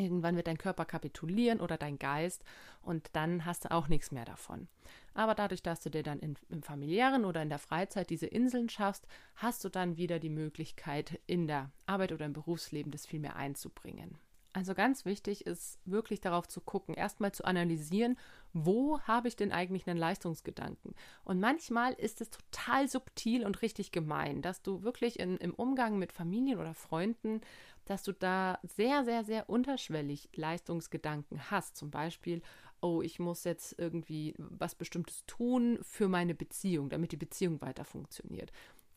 Irgendwann 0.00 0.36
wird 0.36 0.46
dein 0.46 0.58
Körper 0.58 0.84
kapitulieren 0.84 1.60
oder 1.60 1.76
dein 1.76 1.98
Geist 1.98 2.42
und 2.82 3.10
dann 3.12 3.44
hast 3.44 3.66
du 3.66 3.70
auch 3.70 3.88
nichts 3.88 4.10
mehr 4.10 4.24
davon. 4.24 4.68
Aber 5.14 5.34
dadurch, 5.34 5.62
dass 5.62 5.80
du 5.80 5.90
dir 5.90 6.02
dann 6.02 6.20
in, 6.20 6.36
im 6.48 6.62
familiären 6.62 7.24
oder 7.24 7.42
in 7.42 7.50
der 7.50 7.58
Freizeit 7.58 8.10
diese 8.10 8.26
Inseln 8.26 8.68
schaffst, 8.68 9.06
hast 9.36 9.62
du 9.64 9.68
dann 9.68 9.96
wieder 9.96 10.18
die 10.18 10.30
Möglichkeit, 10.30 11.20
in 11.26 11.46
der 11.46 11.70
Arbeit 11.86 12.12
oder 12.12 12.26
im 12.26 12.32
Berufsleben 12.32 12.90
das 12.90 13.06
viel 13.06 13.20
mehr 13.20 13.36
einzubringen. 13.36 14.18
Also 14.52 14.74
ganz 14.74 15.04
wichtig 15.04 15.46
ist 15.46 15.78
wirklich 15.84 16.20
darauf 16.20 16.48
zu 16.48 16.60
gucken, 16.60 16.94
erstmal 16.94 17.30
zu 17.30 17.44
analysieren, 17.44 18.18
wo 18.52 19.00
habe 19.02 19.28
ich 19.28 19.36
denn 19.36 19.52
eigentlich 19.52 19.86
einen 19.88 19.98
Leistungsgedanken? 19.98 20.94
Und 21.24 21.38
manchmal 21.38 21.92
ist 21.92 22.20
es 22.20 22.30
total 22.30 22.88
subtil 22.88 23.46
und 23.46 23.62
richtig 23.62 23.92
gemein, 23.92 24.42
dass 24.42 24.60
du 24.60 24.82
wirklich 24.82 25.20
in, 25.20 25.36
im 25.36 25.54
Umgang 25.54 26.00
mit 26.00 26.12
Familien 26.12 26.58
oder 26.58 26.74
Freunden, 26.74 27.42
dass 27.84 28.02
du 28.02 28.12
da 28.12 28.58
sehr, 28.64 29.04
sehr, 29.04 29.24
sehr 29.24 29.48
unterschwellig 29.48 30.28
Leistungsgedanken 30.34 31.50
hast. 31.52 31.76
Zum 31.76 31.92
Beispiel, 31.92 32.42
oh, 32.80 33.02
ich 33.02 33.20
muss 33.20 33.44
jetzt 33.44 33.78
irgendwie 33.78 34.34
was 34.36 34.74
Bestimmtes 34.74 35.24
tun 35.26 35.78
für 35.82 36.08
meine 36.08 36.34
Beziehung, 36.34 36.88
damit 36.88 37.12
die 37.12 37.16
Beziehung 37.16 37.60
weiter 37.60 37.84
funktioniert. 37.84 38.50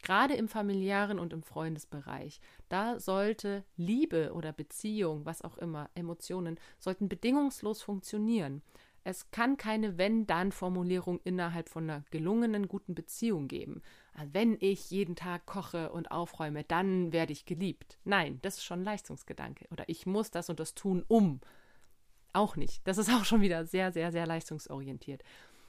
Gerade 0.03 0.35
im 0.35 0.49
familiären 0.49 1.17
und 1.17 1.33
im 1.33 1.43
Freundesbereich, 1.43 2.39
da 2.69 2.99
sollte 2.99 3.63
Liebe 3.77 4.33
oder 4.33 4.51
Beziehung, 4.51 5.25
was 5.25 5.41
auch 5.41 5.57
immer, 5.57 5.89
Emotionen, 5.95 6.59
sollten 6.77 7.07
bedingungslos 7.07 7.81
funktionieren. 7.81 8.61
Es 9.05 9.31
kann 9.31 9.57
keine 9.57 9.97
Wenn-Dann-Formulierung 9.97 11.19
innerhalb 11.23 11.69
von 11.69 11.89
einer 11.89 12.03
gelungenen, 12.11 12.67
guten 12.67 12.95
Beziehung 12.95 13.47
geben. 13.47 13.81
Also 14.13 14.33
wenn 14.33 14.57
ich 14.59 14.91
jeden 14.91 15.15
Tag 15.15 15.45
koche 15.45 15.91
und 15.91 16.11
aufräume, 16.11 16.63
dann 16.65 17.11
werde 17.11 17.33
ich 17.33 17.45
geliebt. 17.45 17.97
Nein, 18.03 18.39
das 18.41 18.57
ist 18.57 18.63
schon 18.63 18.81
ein 18.81 18.85
Leistungsgedanke. 18.85 19.67
Oder 19.71 19.87
ich 19.87 20.05
muss 20.05 20.31
das 20.31 20.49
und 20.49 20.59
das 20.59 20.75
tun, 20.75 21.03
um. 21.07 21.39
Auch 22.33 22.55
nicht. 22.55 22.85
Das 22.87 22.97
ist 22.97 23.09
auch 23.09 23.25
schon 23.25 23.41
wieder 23.41 23.65
sehr, 23.65 23.91
sehr, 23.91 24.11
sehr 24.11 24.25
leistungsorientiert. 24.25 25.23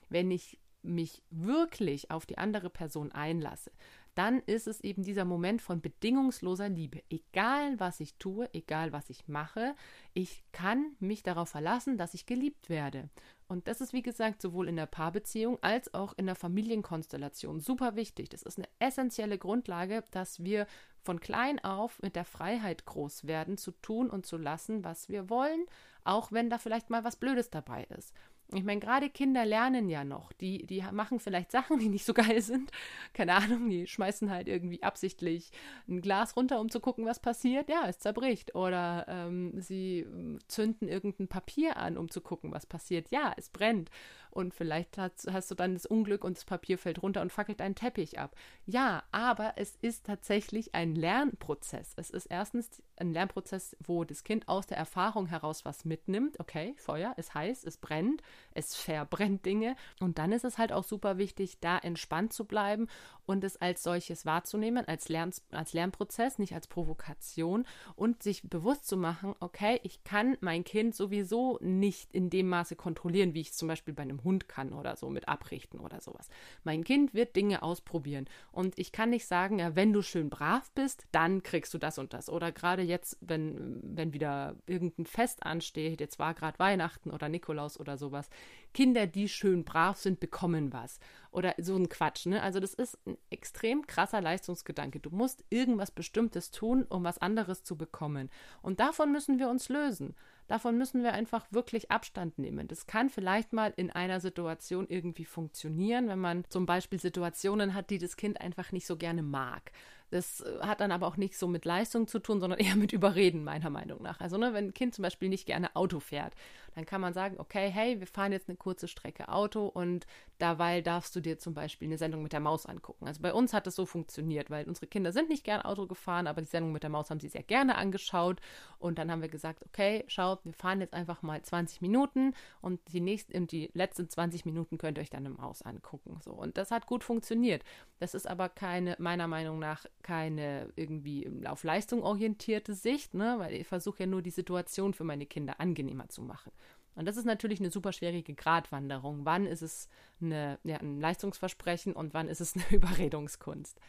Wenn 0.08 0.30
ich 0.30 0.58
mich 0.84 1.22
wirklich 1.30 2.10
auf 2.10 2.26
die 2.26 2.38
andere 2.38 2.70
Person 2.70 3.10
einlasse, 3.10 3.72
dann 4.14 4.40
ist 4.40 4.66
es 4.66 4.80
eben 4.80 5.02
dieser 5.02 5.24
Moment 5.24 5.60
von 5.60 5.80
bedingungsloser 5.80 6.68
Liebe. 6.68 7.02
Egal, 7.10 7.78
was 7.80 8.00
ich 8.00 8.14
tue, 8.16 8.48
egal, 8.52 8.92
was 8.92 9.10
ich 9.10 9.28
mache, 9.28 9.74
ich 10.12 10.44
kann 10.52 10.96
mich 11.00 11.22
darauf 11.22 11.48
verlassen, 11.48 11.98
dass 11.98 12.14
ich 12.14 12.26
geliebt 12.26 12.68
werde. 12.68 13.08
Und 13.46 13.68
das 13.68 13.80
ist, 13.80 13.92
wie 13.92 14.02
gesagt, 14.02 14.40
sowohl 14.40 14.68
in 14.68 14.76
der 14.76 14.86
Paarbeziehung 14.86 15.58
als 15.62 15.92
auch 15.92 16.14
in 16.16 16.26
der 16.26 16.34
Familienkonstellation 16.34 17.60
super 17.60 17.96
wichtig. 17.96 18.30
Das 18.30 18.42
ist 18.42 18.58
eine 18.58 18.68
essentielle 18.78 19.38
Grundlage, 19.38 20.04
dass 20.10 20.42
wir 20.42 20.66
von 21.02 21.20
klein 21.20 21.62
auf 21.62 22.00
mit 22.00 22.16
der 22.16 22.24
Freiheit 22.24 22.86
groß 22.86 23.26
werden, 23.26 23.58
zu 23.58 23.72
tun 23.72 24.08
und 24.08 24.24
zu 24.24 24.38
lassen, 24.38 24.84
was 24.84 25.08
wir 25.08 25.28
wollen, 25.28 25.66
auch 26.04 26.32
wenn 26.32 26.48
da 26.48 26.58
vielleicht 26.58 26.88
mal 26.88 27.04
was 27.04 27.16
Blödes 27.16 27.50
dabei 27.50 27.84
ist. 27.84 28.14
Ich 28.52 28.62
meine, 28.62 28.80
gerade 28.80 29.08
Kinder 29.08 29.44
lernen 29.44 29.88
ja 29.88 30.04
noch. 30.04 30.32
Die, 30.32 30.66
die 30.66 30.82
machen 30.92 31.18
vielleicht 31.18 31.50
Sachen, 31.50 31.78
die 31.78 31.88
nicht 31.88 32.04
so 32.04 32.14
geil 32.14 32.40
sind. 32.40 32.70
Keine 33.12 33.34
Ahnung, 33.34 33.68
die 33.68 33.86
schmeißen 33.86 34.30
halt 34.30 34.48
irgendwie 34.48 34.82
absichtlich 34.82 35.50
ein 35.88 36.00
Glas 36.00 36.36
runter, 36.36 36.60
um 36.60 36.70
zu 36.70 36.80
gucken, 36.80 37.06
was 37.06 37.20
passiert. 37.20 37.68
Ja, 37.68 37.86
es 37.88 37.98
zerbricht. 37.98 38.54
Oder 38.54 39.06
ähm, 39.08 39.52
sie 39.60 40.00
ähm, 40.00 40.38
zünden 40.46 40.88
irgendein 40.88 41.28
Papier 41.28 41.76
an, 41.76 41.96
um 41.96 42.10
zu 42.10 42.20
gucken, 42.20 42.52
was 42.52 42.66
passiert. 42.66 43.10
Ja, 43.10 43.32
es 43.36 43.48
brennt 43.48 43.90
und 44.34 44.54
vielleicht 44.54 44.98
hast, 44.98 45.30
hast 45.32 45.50
du 45.50 45.54
dann 45.54 45.74
das 45.74 45.86
Unglück 45.86 46.24
und 46.24 46.36
das 46.36 46.44
Papier 46.44 46.78
fällt 46.78 47.02
runter 47.02 47.22
und 47.22 47.32
fackelt 47.32 47.60
deinen 47.60 47.74
Teppich 47.74 48.18
ab. 48.18 48.34
Ja, 48.66 49.02
aber 49.12 49.54
es 49.56 49.76
ist 49.80 50.06
tatsächlich 50.06 50.74
ein 50.74 50.94
Lernprozess. 50.94 51.92
Es 51.96 52.10
ist 52.10 52.26
erstens 52.26 52.82
ein 52.96 53.12
Lernprozess, 53.12 53.76
wo 53.84 54.04
das 54.04 54.24
Kind 54.24 54.48
aus 54.48 54.66
der 54.66 54.78
Erfahrung 54.78 55.26
heraus 55.26 55.64
was 55.64 55.84
mitnimmt. 55.84 56.38
Okay, 56.40 56.74
Feuer, 56.78 57.14
es 57.16 57.34
heißt, 57.34 57.66
es 57.66 57.76
brennt, 57.76 58.22
es 58.52 58.74
verbrennt 58.76 59.44
Dinge. 59.46 59.76
Und 60.00 60.18
dann 60.18 60.32
ist 60.32 60.44
es 60.44 60.58
halt 60.58 60.72
auch 60.72 60.84
super 60.84 61.18
wichtig, 61.18 61.60
da 61.60 61.78
entspannt 61.78 62.32
zu 62.32 62.44
bleiben 62.44 62.88
und 63.26 63.44
es 63.44 63.56
als 63.56 63.82
solches 63.82 64.26
wahrzunehmen, 64.26 64.86
als, 64.86 65.08
Lern, 65.08 65.32
als 65.50 65.72
Lernprozess, 65.72 66.38
nicht 66.38 66.54
als 66.54 66.66
Provokation 66.66 67.66
und 67.96 68.22
sich 68.22 68.48
bewusst 68.48 68.86
zu 68.86 68.96
machen, 68.96 69.34
okay, 69.40 69.80
ich 69.82 70.04
kann 70.04 70.36
mein 70.40 70.64
Kind 70.64 70.94
sowieso 70.94 71.58
nicht 71.60 72.12
in 72.12 72.30
dem 72.30 72.48
Maße 72.48 72.76
kontrollieren, 72.76 73.34
wie 73.34 73.40
ich 73.40 73.50
es 73.50 73.56
zum 73.56 73.68
Beispiel 73.68 73.94
bei 73.94 74.02
einem 74.02 74.22
Hund 74.24 74.48
kann 74.48 74.72
oder 74.72 74.96
so 74.96 75.10
mit 75.10 75.28
abrichten 75.28 75.80
oder 75.80 76.00
sowas. 76.00 76.28
Mein 76.62 76.84
Kind 76.84 77.14
wird 77.14 77.36
Dinge 77.36 77.62
ausprobieren 77.62 78.26
und 78.52 78.78
ich 78.78 78.92
kann 78.92 79.10
nicht 79.10 79.26
sagen, 79.26 79.58
ja, 79.58 79.76
wenn 79.76 79.92
du 79.92 80.02
schön 80.02 80.30
brav 80.30 80.70
bist, 80.72 81.06
dann 81.12 81.42
kriegst 81.42 81.72
du 81.74 81.78
das 81.78 81.98
und 81.98 82.12
das. 82.12 82.28
Oder 82.28 82.52
gerade 82.52 82.82
jetzt, 82.82 83.18
wenn, 83.20 83.80
wenn 83.82 84.12
wieder 84.12 84.56
irgendein 84.66 85.06
Fest 85.06 85.44
ansteht, 85.44 86.00
jetzt 86.00 86.18
war 86.18 86.34
gerade 86.34 86.58
Weihnachten 86.58 87.10
oder 87.10 87.28
Nikolaus 87.28 87.78
oder 87.78 87.96
sowas, 87.96 88.28
Kinder, 88.74 89.06
die 89.06 89.28
schön 89.28 89.64
brav 89.64 89.96
sind, 89.96 90.20
bekommen 90.20 90.72
was. 90.72 90.98
Oder 91.30 91.54
so 91.58 91.74
ein 91.76 91.88
Quatsch, 91.88 92.26
ne? 92.26 92.42
Also 92.42 92.60
das 92.60 92.74
ist 92.74 92.98
ein 93.06 93.16
extrem 93.30 93.86
krasser 93.86 94.20
Leistungsgedanke. 94.20 95.00
Du 95.00 95.10
musst 95.10 95.44
irgendwas 95.48 95.90
Bestimmtes 95.90 96.50
tun, 96.50 96.84
um 96.88 97.02
was 97.04 97.18
anderes 97.18 97.64
zu 97.64 97.76
bekommen. 97.76 98.30
Und 98.60 98.80
davon 98.80 99.10
müssen 99.10 99.38
wir 99.38 99.48
uns 99.48 99.68
lösen. 99.68 100.14
Davon 100.46 100.76
müssen 100.76 101.02
wir 101.02 101.14
einfach 101.14 101.46
wirklich 101.50 101.90
Abstand 101.90 102.38
nehmen. 102.38 102.68
Das 102.68 102.86
kann 102.86 103.08
vielleicht 103.08 103.54
mal 103.54 103.72
in 103.76 103.90
einer 103.90 104.20
Situation 104.20 104.86
irgendwie 104.88 105.24
funktionieren, 105.24 106.08
wenn 106.08 106.18
man 106.18 106.44
zum 106.50 106.66
Beispiel 106.66 107.00
Situationen 107.00 107.72
hat, 107.72 107.88
die 107.88 107.98
das 107.98 108.16
Kind 108.16 108.40
einfach 108.40 108.70
nicht 108.70 108.86
so 108.86 108.96
gerne 108.96 109.22
mag. 109.22 109.72
Das 110.10 110.42
äh, 110.42 110.60
hat 110.60 110.80
dann 110.80 110.92
aber 110.92 111.06
auch 111.06 111.16
nicht 111.16 111.36
so 111.36 111.48
mit 111.48 111.64
Leistung 111.64 112.06
zu 112.06 112.18
tun, 112.18 112.40
sondern 112.40 112.58
eher 112.60 112.76
mit 112.76 112.92
Überreden, 112.92 113.42
meiner 113.42 113.70
Meinung 113.70 114.02
nach. 114.02 114.20
Also, 114.20 114.36
ne, 114.36 114.52
wenn 114.52 114.66
ein 114.66 114.74
Kind 114.74 114.94
zum 114.94 115.02
Beispiel 115.02 115.28
nicht 115.28 115.46
gerne 115.46 115.74
Auto 115.74 115.98
fährt, 115.98 116.34
dann 116.74 116.86
kann 116.86 117.00
man 117.00 117.12
sagen, 117.12 117.36
okay, 117.38 117.70
hey, 117.70 118.00
wir 118.00 118.06
fahren 118.06 118.32
jetzt 118.32 118.48
eine 118.48 118.56
kurze 118.56 118.88
Strecke 118.88 119.28
Auto 119.28 119.66
und 119.66 120.06
dabei 120.38 120.80
darfst 120.80 121.14
du 121.14 121.20
dir 121.20 121.38
zum 121.38 121.54
Beispiel 121.54 121.88
eine 121.88 121.98
Sendung 121.98 122.22
mit 122.22 122.32
der 122.32 122.40
Maus 122.40 122.66
angucken. 122.66 123.06
Also 123.06 123.22
bei 123.22 123.32
uns 123.32 123.52
hat 123.52 123.66
das 123.66 123.76
so 123.76 123.86
funktioniert, 123.86 124.50
weil 124.50 124.66
unsere 124.66 124.86
Kinder 124.86 125.12
sind 125.12 125.28
nicht 125.28 125.44
gern 125.44 125.62
Auto 125.62 125.86
gefahren, 125.86 126.26
aber 126.26 126.42
die 126.42 126.48
Sendung 126.48 126.72
mit 126.72 126.82
der 126.82 126.90
Maus 126.90 127.10
haben 127.10 127.20
sie 127.20 127.28
sehr 127.28 127.42
gerne 127.42 127.76
angeschaut. 127.76 128.40
Und 128.78 128.98
dann 128.98 129.10
haben 129.10 129.22
wir 129.22 129.28
gesagt, 129.28 129.64
okay, 129.64 130.04
schau, 130.08 130.38
wir 130.44 130.52
fahren 130.52 130.80
jetzt 130.80 130.94
einfach 130.94 131.22
mal 131.22 131.40
20 131.40 131.80
Minuten 131.80 132.34
und 132.60 132.80
die 132.92 133.00
nächsten 133.00 133.36
und 133.36 133.52
die 133.52 133.70
letzten 133.74 134.08
20 134.08 134.44
Minuten 134.44 134.78
könnt 134.78 134.98
ihr 134.98 135.02
euch 135.02 135.10
dann 135.10 135.26
eine 135.26 135.34
Maus 135.34 135.62
angucken. 135.62 136.18
So. 136.22 136.32
Und 136.32 136.56
das 136.58 136.70
hat 136.70 136.86
gut 136.86 137.04
funktioniert. 137.04 137.64
Das 137.98 138.14
ist 138.14 138.26
aber 138.26 138.48
keine, 138.48 138.96
meiner 138.98 139.28
Meinung 139.28 139.58
nach, 139.58 139.86
keine 140.02 140.72
irgendwie 140.76 141.30
auf 141.46 141.64
Leistung 141.64 142.02
orientierte 142.02 142.74
Sicht, 142.74 143.14
ne? 143.14 143.36
weil 143.38 143.54
ich 143.54 143.66
versuche 143.66 144.00
ja 144.00 144.06
nur 144.06 144.22
die 144.22 144.30
Situation 144.30 144.94
für 144.94 145.04
meine 145.04 145.26
Kinder 145.26 145.60
angenehmer 145.60 146.08
zu 146.08 146.22
machen. 146.22 146.52
Und 146.94 147.06
das 147.06 147.16
ist 147.16 147.24
natürlich 147.24 147.60
eine 147.60 147.70
super 147.70 147.92
schwierige 147.92 148.34
Gratwanderung. 148.34 149.24
Wann 149.24 149.46
ist 149.46 149.62
es 149.62 149.88
eine, 150.20 150.58
ja, 150.62 150.76
ein 150.76 151.00
Leistungsversprechen 151.00 151.92
und 151.92 152.14
wann 152.14 152.28
ist 152.28 152.40
es 152.40 152.54
eine 152.54 152.64
Überredungskunst? 152.70 153.80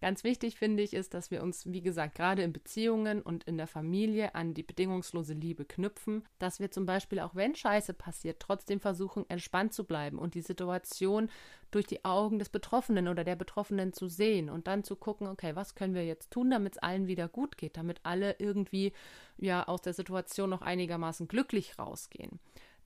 Ganz 0.00 0.22
wichtig 0.22 0.56
finde 0.56 0.84
ich 0.84 0.94
ist, 0.94 1.12
dass 1.12 1.32
wir 1.32 1.42
uns, 1.42 1.66
wie 1.66 1.80
gesagt, 1.80 2.14
gerade 2.14 2.42
in 2.42 2.52
Beziehungen 2.52 3.20
und 3.20 3.44
in 3.44 3.56
der 3.56 3.66
Familie 3.66 4.34
an 4.36 4.54
die 4.54 4.62
bedingungslose 4.62 5.34
Liebe 5.34 5.64
knüpfen, 5.64 6.24
dass 6.38 6.60
wir 6.60 6.70
zum 6.70 6.86
Beispiel 6.86 7.18
auch 7.18 7.34
wenn 7.34 7.56
Scheiße 7.56 7.94
passiert, 7.94 8.38
trotzdem 8.38 8.78
versuchen, 8.78 9.28
entspannt 9.28 9.72
zu 9.72 9.82
bleiben 9.84 10.18
und 10.20 10.34
die 10.34 10.40
Situation 10.40 11.30
durch 11.72 11.86
die 11.86 12.04
Augen 12.04 12.38
des 12.38 12.48
Betroffenen 12.48 13.08
oder 13.08 13.24
der 13.24 13.36
Betroffenen 13.36 13.92
zu 13.92 14.08
sehen 14.08 14.50
und 14.50 14.68
dann 14.68 14.84
zu 14.84 14.94
gucken, 14.94 15.26
okay, 15.26 15.56
was 15.56 15.74
können 15.74 15.94
wir 15.94 16.06
jetzt 16.06 16.30
tun, 16.30 16.50
damit 16.50 16.74
es 16.74 16.82
allen 16.82 17.08
wieder 17.08 17.28
gut 17.28 17.58
geht, 17.58 17.76
damit 17.76 17.98
alle 18.04 18.36
irgendwie 18.38 18.92
ja 19.36 19.66
aus 19.66 19.82
der 19.82 19.94
Situation 19.94 20.50
noch 20.50 20.62
einigermaßen 20.62 21.26
glücklich 21.26 21.76
rausgehen. 21.76 22.38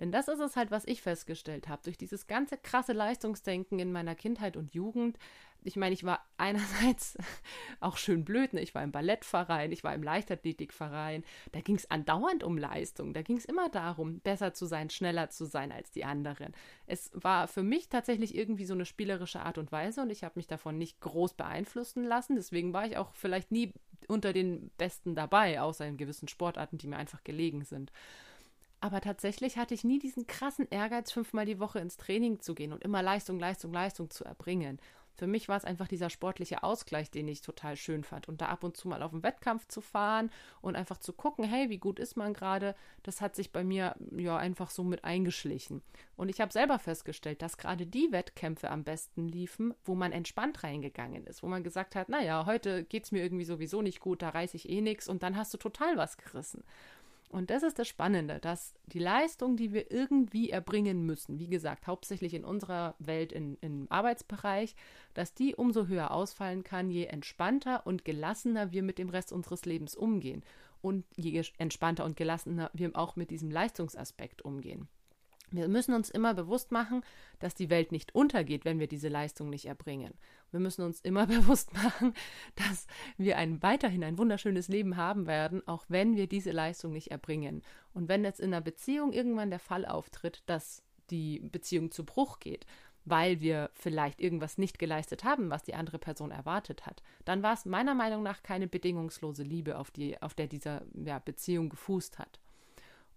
Denn 0.02 0.10
das 0.10 0.26
ist 0.26 0.40
es 0.40 0.56
halt, 0.56 0.72
was 0.72 0.84
ich 0.86 1.00
festgestellt 1.00 1.68
habe. 1.68 1.82
Durch 1.84 1.96
dieses 1.96 2.26
ganze 2.26 2.56
krasse 2.56 2.92
Leistungsdenken 2.92 3.78
in 3.78 3.92
meiner 3.92 4.16
Kindheit 4.16 4.56
und 4.56 4.74
Jugend. 4.74 5.16
Ich 5.64 5.76
meine, 5.76 5.94
ich 5.94 6.04
war 6.04 6.24
einerseits 6.36 7.16
auch 7.80 7.96
schön 7.96 8.24
blöd. 8.24 8.52
Ne? 8.52 8.60
Ich 8.60 8.74
war 8.74 8.82
im 8.82 8.92
Ballettverein, 8.92 9.72
ich 9.72 9.84
war 9.84 9.94
im 9.94 10.02
Leichtathletikverein. 10.02 11.24
Da 11.52 11.60
ging 11.60 11.76
es 11.76 11.90
andauernd 11.90 12.44
um 12.44 12.58
Leistung. 12.58 13.12
Da 13.12 13.22
ging 13.22 13.36
es 13.36 13.44
immer 13.44 13.68
darum, 13.68 14.20
besser 14.20 14.54
zu 14.54 14.66
sein, 14.66 14.90
schneller 14.90 15.30
zu 15.30 15.44
sein 15.44 15.72
als 15.72 15.90
die 15.90 16.04
anderen. 16.04 16.54
Es 16.86 17.10
war 17.14 17.48
für 17.48 17.62
mich 17.62 17.88
tatsächlich 17.88 18.34
irgendwie 18.34 18.64
so 18.64 18.74
eine 18.74 18.86
spielerische 18.86 19.40
Art 19.40 19.58
und 19.58 19.72
Weise 19.72 20.02
und 20.02 20.10
ich 20.10 20.24
habe 20.24 20.34
mich 20.36 20.46
davon 20.46 20.78
nicht 20.78 21.00
groß 21.00 21.34
beeinflussen 21.34 22.04
lassen. 22.04 22.36
Deswegen 22.36 22.72
war 22.72 22.86
ich 22.86 22.96
auch 22.96 23.14
vielleicht 23.14 23.52
nie 23.52 23.72
unter 24.08 24.32
den 24.32 24.70
Besten 24.78 25.14
dabei, 25.14 25.60
außer 25.60 25.86
in 25.86 25.96
gewissen 25.96 26.28
Sportarten, 26.28 26.78
die 26.78 26.88
mir 26.88 26.96
einfach 26.96 27.22
gelegen 27.24 27.64
sind. 27.64 27.92
Aber 28.82 29.00
tatsächlich 29.00 29.58
hatte 29.58 29.74
ich 29.74 29.84
nie 29.84 30.00
diesen 30.00 30.26
krassen 30.26 30.66
Ehrgeiz, 30.68 31.12
fünfmal 31.12 31.46
die 31.46 31.60
Woche 31.60 31.78
ins 31.78 31.96
Training 31.96 32.40
zu 32.40 32.52
gehen 32.52 32.72
und 32.72 32.82
immer 32.82 33.00
Leistung, 33.00 33.38
Leistung, 33.38 33.72
Leistung 33.72 34.10
zu 34.10 34.24
erbringen. 34.24 34.80
Für 35.14 35.26
mich 35.26 35.48
war 35.48 35.56
es 35.56 35.64
einfach 35.64 35.88
dieser 35.88 36.10
sportliche 36.10 36.62
Ausgleich, 36.62 37.10
den 37.10 37.28
ich 37.28 37.42
total 37.42 37.76
schön 37.76 38.04
fand. 38.04 38.28
Und 38.28 38.40
da 38.40 38.46
ab 38.46 38.64
und 38.64 38.76
zu 38.76 38.88
mal 38.88 39.02
auf 39.02 39.10
den 39.10 39.22
Wettkampf 39.22 39.68
zu 39.68 39.80
fahren 39.80 40.30
und 40.60 40.76
einfach 40.76 40.98
zu 40.98 41.12
gucken, 41.12 41.44
hey, 41.44 41.70
wie 41.70 41.78
gut 41.78 41.98
ist 41.98 42.16
man 42.16 42.34
gerade, 42.34 42.74
das 43.02 43.20
hat 43.20 43.36
sich 43.36 43.52
bei 43.52 43.64
mir 43.64 43.94
ja 44.16 44.36
einfach 44.36 44.70
so 44.70 44.84
mit 44.84 45.04
eingeschlichen. 45.04 45.82
Und 46.16 46.28
ich 46.28 46.40
habe 46.40 46.52
selber 46.52 46.78
festgestellt, 46.78 47.42
dass 47.42 47.58
gerade 47.58 47.86
die 47.86 48.12
Wettkämpfe 48.12 48.70
am 48.70 48.84
besten 48.84 49.28
liefen, 49.28 49.74
wo 49.84 49.94
man 49.94 50.12
entspannt 50.12 50.62
reingegangen 50.62 51.26
ist, 51.26 51.42
wo 51.42 51.46
man 51.46 51.62
gesagt 51.62 51.94
hat, 51.94 52.08
naja, 52.08 52.46
heute 52.46 52.84
geht 52.84 53.04
es 53.04 53.12
mir 53.12 53.22
irgendwie 53.22 53.44
sowieso 53.44 53.82
nicht 53.82 54.00
gut, 54.00 54.22
da 54.22 54.30
reiße 54.30 54.56
ich 54.56 54.68
eh 54.68 54.80
nichts 54.80 55.08
und 55.08 55.22
dann 55.22 55.36
hast 55.36 55.52
du 55.54 55.58
total 55.58 55.96
was 55.96 56.16
gerissen. 56.16 56.64
Und 57.32 57.48
das 57.48 57.62
ist 57.62 57.78
das 57.78 57.88
Spannende, 57.88 58.40
dass 58.40 58.74
die 58.84 58.98
Leistung, 58.98 59.56
die 59.56 59.72
wir 59.72 59.90
irgendwie 59.90 60.50
erbringen 60.50 61.06
müssen, 61.06 61.38
wie 61.38 61.48
gesagt, 61.48 61.86
hauptsächlich 61.86 62.34
in 62.34 62.44
unserer 62.44 62.94
Welt 62.98 63.32
in, 63.32 63.56
im 63.62 63.86
Arbeitsbereich, 63.88 64.76
dass 65.14 65.32
die 65.32 65.54
umso 65.54 65.86
höher 65.86 66.10
ausfallen 66.10 66.62
kann, 66.62 66.90
je 66.90 67.06
entspannter 67.06 67.86
und 67.86 68.04
gelassener 68.04 68.70
wir 68.70 68.82
mit 68.82 68.98
dem 68.98 69.08
Rest 69.08 69.32
unseres 69.32 69.64
Lebens 69.64 69.96
umgehen 69.96 70.44
und 70.82 71.06
je 71.16 71.42
entspannter 71.56 72.04
und 72.04 72.18
gelassener 72.18 72.70
wir 72.74 72.90
auch 72.94 73.16
mit 73.16 73.30
diesem 73.30 73.50
Leistungsaspekt 73.50 74.42
umgehen. 74.42 74.86
Wir 75.52 75.68
müssen 75.68 75.94
uns 75.94 76.10
immer 76.10 76.34
bewusst 76.34 76.72
machen, 76.72 77.02
dass 77.38 77.54
die 77.54 77.70
Welt 77.70 77.92
nicht 77.92 78.14
untergeht, 78.14 78.64
wenn 78.64 78.78
wir 78.78 78.86
diese 78.86 79.08
Leistung 79.08 79.50
nicht 79.50 79.66
erbringen. 79.66 80.14
Wir 80.50 80.60
müssen 80.60 80.82
uns 80.82 81.00
immer 81.00 81.26
bewusst 81.28 81.72
machen, 81.74 82.14
dass 82.56 82.86
wir 83.18 83.36
ein, 83.38 83.62
weiterhin 83.62 84.04
ein 84.04 84.18
wunderschönes 84.18 84.68
Leben 84.68 84.96
haben 84.96 85.26
werden, 85.26 85.66
auch 85.66 85.84
wenn 85.88 86.16
wir 86.16 86.26
diese 86.26 86.52
Leistung 86.52 86.92
nicht 86.92 87.10
erbringen. 87.10 87.62
Und 87.94 88.08
wenn 88.08 88.24
jetzt 88.24 88.40
in 88.40 88.52
einer 88.52 88.62
Beziehung 88.62 89.12
irgendwann 89.12 89.50
der 89.50 89.58
Fall 89.58 89.86
auftritt, 89.86 90.42
dass 90.46 90.82
die 91.10 91.40
Beziehung 91.40 91.90
zu 91.90 92.04
Bruch 92.04 92.38
geht, 92.38 92.66
weil 93.04 93.40
wir 93.40 93.70
vielleicht 93.74 94.20
irgendwas 94.20 94.58
nicht 94.58 94.78
geleistet 94.78 95.24
haben, 95.24 95.50
was 95.50 95.62
die 95.62 95.74
andere 95.74 95.98
Person 95.98 96.30
erwartet 96.30 96.86
hat, 96.86 97.02
dann 97.24 97.42
war 97.42 97.54
es 97.54 97.64
meiner 97.64 97.94
Meinung 97.94 98.22
nach 98.22 98.42
keine 98.42 98.68
bedingungslose 98.68 99.42
Liebe, 99.42 99.78
auf, 99.78 99.90
die, 99.90 100.20
auf 100.22 100.34
der 100.34 100.46
diese 100.46 100.86
ja, 100.94 101.18
Beziehung 101.18 101.68
gefußt 101.68 102.18
hat. 102.18 102.38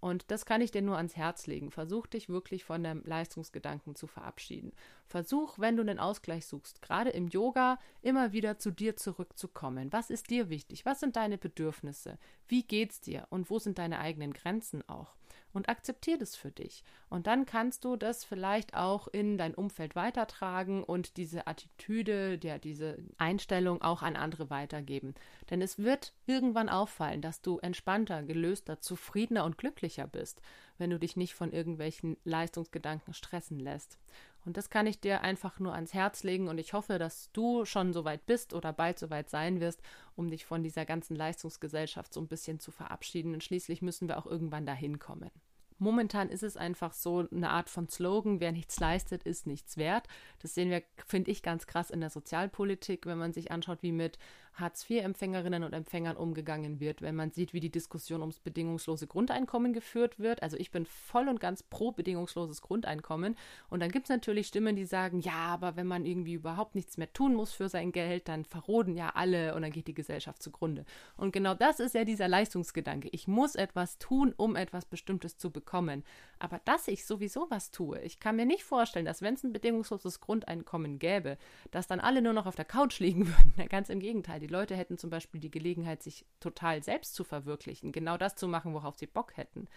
Und 0.05 0.29
das 0.29 0.45
kann 0.45 0.61
ich 0.61 0.69
dir 0.69 0.83
nur 0.83 0.97
ans 0.97 1.15
Herz 1.15 1.47
legen. 1.47 1.71
Versuch 1.71 2.05
dich 2.05 2.29
wirklich 2.29 2.63
von 2.63 2.83
dem 2.83 3.01
Leistungsgedanken 3.05 3.95
zu 3.95 4.05
verabschieden. 4.05 4.71
Versuch, 5.07 5.59
wenn 5.59 5.75
du 5.75 5.81
einen 5.81 5.99
Ausgleich 5.99 6.45
suchst, 6.45 6.81
gerade 6.81 7.11
im 7.11 7.27
Yoga, 7.27 7.79
immer 8.01 8.31
wieder 8.31 8.57
zu 8.57 8.71
dir 8.71 8.95
zurückzukommen. 8.95 9.93
Was 9.93 10.09
ist 10.09 10.29
dir 10.29 10.49
wichtig? 10.49 10.85
Was 10.85 10.99
sind 10.99 11.15
deine 11.15 11.37
Bedürfnisse? 11.37 12.17
Wie 12.47 12.63
geht's 12.63 13.01
dir? 13.01 13.27
Und 13.29 13.49
wo 13.49 13.59
sind 13.59 13.77
deine 13.77 13.99
eigenen 13.99 14.33
Grenzen 14.33 14.87
auch? 14.89 15.15
und 15.55 15.69
akzeptier 15.69 16.17
das 16.17 16.35
für 16.35 16.51
dich. 16.51 16.83
Und 17.09 17.27
dann 17.27 17.45
kannst 17.45 17.85
du 17.85 17.95
das 17.95 18.23
vielleicht 18.23 18.75
auch 18.75 19.07
in 19.07 19.37
dein 19.37 19.55
Umfeld 19.55 19.95
weitertragen 19.95 20.83
und 20.83 21.17
diese 21.17 21.47
Attitüde, 21.47 22.37
der, 22.37 22.59
diese 22.59 22.97
Einstellung 23.17 23.81
auch 23.81 24.01
an 24.01 24.15
andere 24.15 24.49
weitergeben. 24.49 25.15
Denn 25.49 25.61
es 25.61 25.79
wird 25.79 26.13
irgendwann 26.25 26.69
auffallen, 26.69 27.21
dass 27.21 27.41
du 27.41 27.57
entspannter, 27.59 28.23
gelöster, 28.23 28.81
zufriedener 28.81 29.45
und 29.45 29.57
glücklicher 29.57 30.07
bist, 30.07 30.41
wenn 30.77 30.89
du 30.89 30.99
dich 30.99 31.15
nicht 31.15 31.33
von 31.33 31.51
irgendwelchen 31.51 32.17
Leistungsgedanken 32.25 33.13
stressen 33.13 33.59
lässt. 33.59 33.97
Und 34.45 34.57
das 34.57 34.69
kann 34.69 34.87
ich 34.87 34.99
dir 34.99 35.21
einfach 35.21 35.59
nur 35.59 35.73
ans 35.73 35.93
Herz 35.93 36.23
legen 36.23 36.47
und 36.47 36.57
ich 36.57 36.73
hoffe, 36.73 36.99
dass 36.99 37.31
du 37.31 37.65
schon 37.65 37.93
so 37.93 38.05
weit 38.05 38.25
bist 38.25 38.53
oder 38.53 38.73
bald 38.73 38.99
so 38.99 39.09
weit 39.09 39.29
sein 39.29 39.59
wirst, 39.59 39.81
um 40.15 40.29
dich 40.29 40.45
von 40.45 40.63
dieser 40.63 40.85
ganzen 40.85 41.15
Leistungsgesellschaft 41.15 42.13
so 42.13 42.21
ein 42.21 42.27
bisschen 42.27 42.59
zu 42.59 42.71
verabschieden. 42.71 43.33
Und 43.33 43.43
schließlich 43.43 43.81
müssen 43.81 44.07
wir 44.07 44.17
auch 44.17 44.27
irgendwann 44.27 44.65
dahin 44.65 44.99
kommen. 44.99 45.31
Momentan 45.77 46.29
ist 46.29 46.43
es 46.43 46.55
einfach 46.55 46.93
so 46.93 47.27
eine 47.31 47.49
Art 47.49 47.69
von 47.69 47.89
Slogan, 47.89 48.39
wer 48.39 48.53
nichts 48.53 48.79
leistet, 48.79 49.23
ist 49.23 49.45
nichts 49.45 49.75
wert. 49.75 50.07
Das 50.39 50.55
sehen 50.55 50.69
wir, 50.69 50.83
finde 51.05 51.31
ich, 51.31 51.43
ganz 51.43 51.67
krass 51.67 51.89
in 51.89 51.99
der 51.99 52.09
Sozialpolitik, 52.09 53.05
wenn 53.05 53.17
man 53.17 53.33
sich 53.33 53.51
anschaut, 53.51 53.79
wie 53.81 53.91
mit 53.91 54.17
Hartz-IV-Empfängerinnen 54.55 55.63
und 55.63 55.73
Empfängern 55.73 56.17
umgegangen 56.17 56.79
wird, 56.79 57.01
wenn 57.01 57.15
man 57.15 57.31
sieht, 57.31 57.53
wie 57.53 57.59
die 57.59 57.71
Diskussion 57.71 58.21
ums 58.21 58.39
bedingungslose 58.39 59.07
Grundeinkommen 59.07 59.73
geführt 59.73 60.19
wird. 60.19 60.41
Also 60.41 60.57
ich 60.57 60.71
bin 60.71 60.85
voll 60.85 61.27
und 61.27 61.39
ganz 61.39 61.63
pro 61.63 61.91
bedingungsloses 61.91 62.61
Grundeinkommen. 62.61 63.35
Und 63.69 63.81
dann 63.81 63.91
gibt 63.91 64.05
es 64.05 64.09
natürlich 64.09 64.47
Stimmen, 64.47 64.75
die 64.75 64.85
sagen, 64.85 65.19
ja, 65.19 65.33
aber 65.33 65.75
wenn 65.75 65.87
man 65.87 66.05
irgendwie 66.05 66.33
überhaupt 66.33 66.75
nichts 66.75 66.97
mehr 66.97 67.11
tun 67.11 67.35
muss 67.35 67.51
für 67.51 67.69
sein 67.69 67.91
Geld, 67.91 68.27
dann 68.27 68.45
verroden 68.45 68.95
ja 68.95 69.11
alle 69.15 69.55
und 69.55 69.61
dann 69.61 69.71
geht 69.71 69.87
die 69.87 69.93
Gesellschaft 69.93 70.41
zugrunde. 70.41 70.85
Und 71.17 71.33
genau 71.33 71.53
das 71.53 71.79
ist 71.79 71.95
ja 71.95 72.05
dieser 72.05 72.27
Leistungsgedanke. 72.27 73.09
Ich 73.11 73.27
muss 73.27 73.55
etwas 73.55 73.97
tun, 73.97 74.33
um 74.37 74.55
etwas 74.55 74.85
Bestimmtes 74.85 75.37
zu 75.37 75.51
bekommen. 75.51 76.03
Aber 76.45 76.61
dass 76.63 76.87
ich 76.87 77.07
sowieso 77.07 77.47
was 77.49 77.71
tue, 77.71 77.99
ich 78.01 78.19
kann 78.19 78.35
mir 78.35 78.45
nicht 78.45 78.63
vorstellen, 78.63 79.07
dass 79.07 79.23
wenn 79.23 79.33
es 79.33 79.43
ein 79.43 79.51
bedingungsloses 79.51 80.19
Grundeinkommen 80.19 80.99
gäbe, 80.99 81.39
dass 81.71 81.87
dann 81.87 81.99
alle 81.99 82.21
nur 82.21 82.33
noch 82.33 82.45
auf 82.45 82.55
der 82.55 82.65
Couch 82.65 82.99
liegen 82.99 83.27
würden. 83.27 83.67
Ganz 83.67 83.89
im 83.89 83.99
Gegenteil. 83.99 84.39
Die 84.39 84.45
Leute 84.45 84.75
hätten 84.75 84.99
zum 84.99 85.09
Beispiel 85.09 85.41
die 85.41 85.49
Gelegenheit, 85.49 86.03
sich 86.03 86.23
total 86.39 86.83
selbst 86.83 87.15
zu 87.15 87.23
verwirklichen, 87.23 87.91
genau 87.91 88.15
das 88.15 88.35
zu 88.35 88.47
machen, 88.47 88.75
worauf 88.75 88.95
sie 88.95 89.07
Bock 89.07 89.35
hätten. 89.37 89.67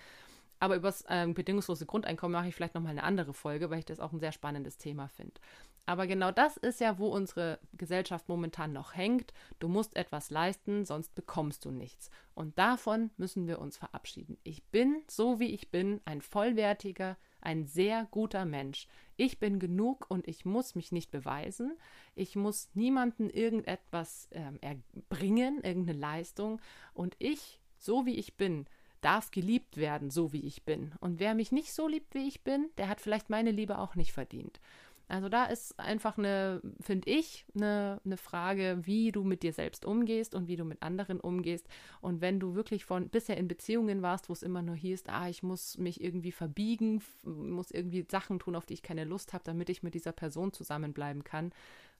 Aber 0.60 0.76
über 0.76 0.88
das 0.88 1.06
ähm, 1.08 1.32
bedingungslose 1.32 1.86
Grundeinkommen 1.86 2.38
mache 2.38 2.48
ich 2.48 2.54
vielleicht 2.54 2.74
nochmal 2.74 2.92
eine 2.92 3.04
andere 3.04 3.32
Folge, 3.32 3.70
weil 3.70 3.78
ich 3.78 3.86
das 3.86 3.98
auch 3.98 4.12
ein 4.12 4.20
sehr 4.20 4.32
spannendes 4.32 4.76
Thema 4.76 5.08
finde. 5.08 5.40
Aber 5.88 6.06
genau 6.06 6.30
das 6.30 6.58
ist 6.58 6.80
ja, 6.80 6.98
wo 6.98 7.08
unsere 7.08 7.58
Gesellschaft 7.72 8.28
momentan 8.28 8.74
noch 8.74 8.94
hängt. 8.94 9.32
Du 9.58 9.68
musst 9.68 9.96
etwas 9.96 10.28
leisten, 10.28 10.84
sonst 10.84 11.14
bekommst 11.14 11.64
du 11.64 11.70
nichts. 11.70 12.10
Und 12.34 12.58
davon 12.58 13.10
müssen 13.16 13.46
wir 13.46 13.58
uns 13.58 13.78
verabschieden. 13.78 14.36
Ich 14.44 14.62
bin, 14.64 15.02
so 15.08 15.40
wie 15.40 15.54
ich 15.54 15.70
bin, 15.70 16.02
ein 16.04 16.20
vollwertiger, 16.20 17.16
ein 17.40 17.64
sehr 17.64 18.06
guter 18.10 18.44
Mensch. 18.44 18.86
Ich 19.16 19.38
bin 19.38 19.58
genug 19.58 20.04
und 20.10 20.28
ich 20.28 20.44
muss 20.44 20.74
mich 20.74 20.92
nicht 20.92 21.10
beweisen. 21.10 21.72
Ich 22.14 22.36
muss 22.36 22.68
niemanden 22.74 23.30
irgendetwas 23.30 24.28
ähm, 24.32 24.58
erbringen, 24.60 25.62
irgendeine 25.62 25.98
Leistung. 25.98 26.60
Und 26.92 27.16
ich, 27.18 27.60
so 27.78 28.04
wie 28.04 28.16
ich 28.16 28.36
bin, 28.36 28.66
darf 29.00 29.30
geliebt 29.30 29.78
werden, 29.78 30.10
so 30.10 30.32
wie 30.32 30.44
ich 30.44 30.64
bin. 30.64 30.92
Und 31.00 31.18
wer 31.18 31.34
mich 31.34 31.52
nicht 31.52 31.72
so 31.72 31.88
liebt, 31.88 32.14
wie 32.14 32.28
ich 32.28 32.42
bin, 32.42 32.68
der 32.76 32.88
hat 32.88 33.00
vielleicht 33.00 33.30
meine 33.30 33.52
Liebe 33.52 33.78
auch 33.78 33.94
nicht 33.94 34.12
verdient. 34.12 34.60
Also 35.08 35.30
da 35.30 35.46
ist 35.46 35.78
einfach 35.80 36.18
eine, 36.18 36.60
finde 36.80 37.10
ich, 37.10 37.46
eine, 37.54 38.00
eine 38.04 38.18
Frage, 38.18 38.80
wie 38.82 39.10
du 39.10 39.24
mit 39.24 39.42
dir 39.42 39.54
selbst 39.54 39.86
umgehst 39.86 40.34
und 40.34 40.48
wie 40.48 40.56
du 40.56 40.64
mit 40.64 40.82
anderen 40.82 41.18
umgehst. 41.18 41.66
Und 42.02 42.20
wenn 42.20 42.38
du 42.38 42.54
wirklich 42.54 42.84
von 42.84 43.08
bisher 43.08 43.38
in 43.38 43.48
Beziehungen 43.48 44.02
warst, 44.02 44.28
wo 44.28 44.34
es 44.34 44.42
immer 44.42 44.60
nur 44.60 44.76
hieß, 44.76 45.04
ah, 45.06 45.28
ich 45.28 45.42
muss 45.42 45.78
mich 45.78 46.02
irgendwie 46.02 46.32
verbiegen, 46.32 47.02
muss 47.24 47.70
irgendwie 47.70 48.06
Sachen 48.10 48.38
tun, 48.38 48.54
auf 48.54 48.66
die 48.66 48.74
ich 48.74 48.82
keine 48.82 49.04
Lust 49.04 49.32
habe, 49.32 49.44
damit 49.44 49.70
ich 49.70 49.82
mit 49.82 49.94
dieser 49.94 50.12
Person 50.12 50.52
zusammenbleiben 50.52 51.24
kann. 51.24 51.52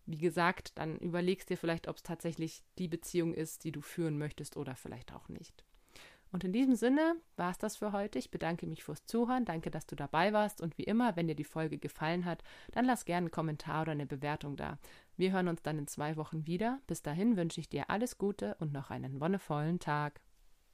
Wie 0.05 0.18
gesagt, 0.18 0.73
dann 0.77 0.99
überlegst 0.99 1.49
dir 1.49 1.57
vielleicht, 1.57 1.88
ob 1.88 1.97
es 1.97 2.03
tatsächlich 2.03 2.62
die 2.79 2.88
Beziehung 2.88 3.33
ist, 3.33 3.64
die 3.64 3.73
du 3.73 3.81
führen 3.81 4.18
möchtest 4.18 4.57
oder 4.59 4.77
vielleicht 4.77 5.14
auch 5.14 5.29
nicht. 5.29 5.64
Und 6.33 6.45
in 6.45 6.53
diesem 6.53 6.75
Sinne 6.75 7.17
war 7.37 7.51
es 7.51 7.59
das 7.59 7.77
für 7.77 7.93
heute. 7.93 8.19
Ich 8.19 8.31
bedanke 8.31 8.67
mich 8.67 8.85
fürs 8.85 9.05
Zuhören. 9.07 9.45
Danke, 9.45 9.71
dass 9.71 9.87
du 9.87 9.97
dabei 9.97 10.33
warst. 10.33 10.61
Und 10.61 10.77
wie 10.79 10.85
immer, 10.85 11.17
wenn 11.17 11.27
dir 11.27 11.35
die 11.35 11.45
Folge 11.45 11.79
gefallen 11.79 12.25
hat, 12.25 12.43
dann 12.73 12.85
lass 12.85 13.05
gerne 13.05 13.27
einen 13.27 13.31
Kommentar 13.31 13.83
oder 13.83 13.93
eine 13.93 14.07
Bewertung 14.07 14.57
da. 14.57 14.79
Wir 15.17 15.33
hören 15.33 15.49
uns 15.49 15.62
dann 15.62 15.79
in 15.79 15.87
zwei 15.87 16.17
Wochen 16.17 16.47
wieder. 16.47 16.81
Bis 16.87 17.03
dahin 17.03 17.37
wünsche 17.37 17.61
ich 17.61 17.69
dir 17.69 17.91
alles 17.91 18.19
Gute 18.19 18.57
und 18.61 18.73
noch 18.73 18.91
einen 18.91 19.21
wonnevollen 19.21 19.79
Tag. 19.79 20.21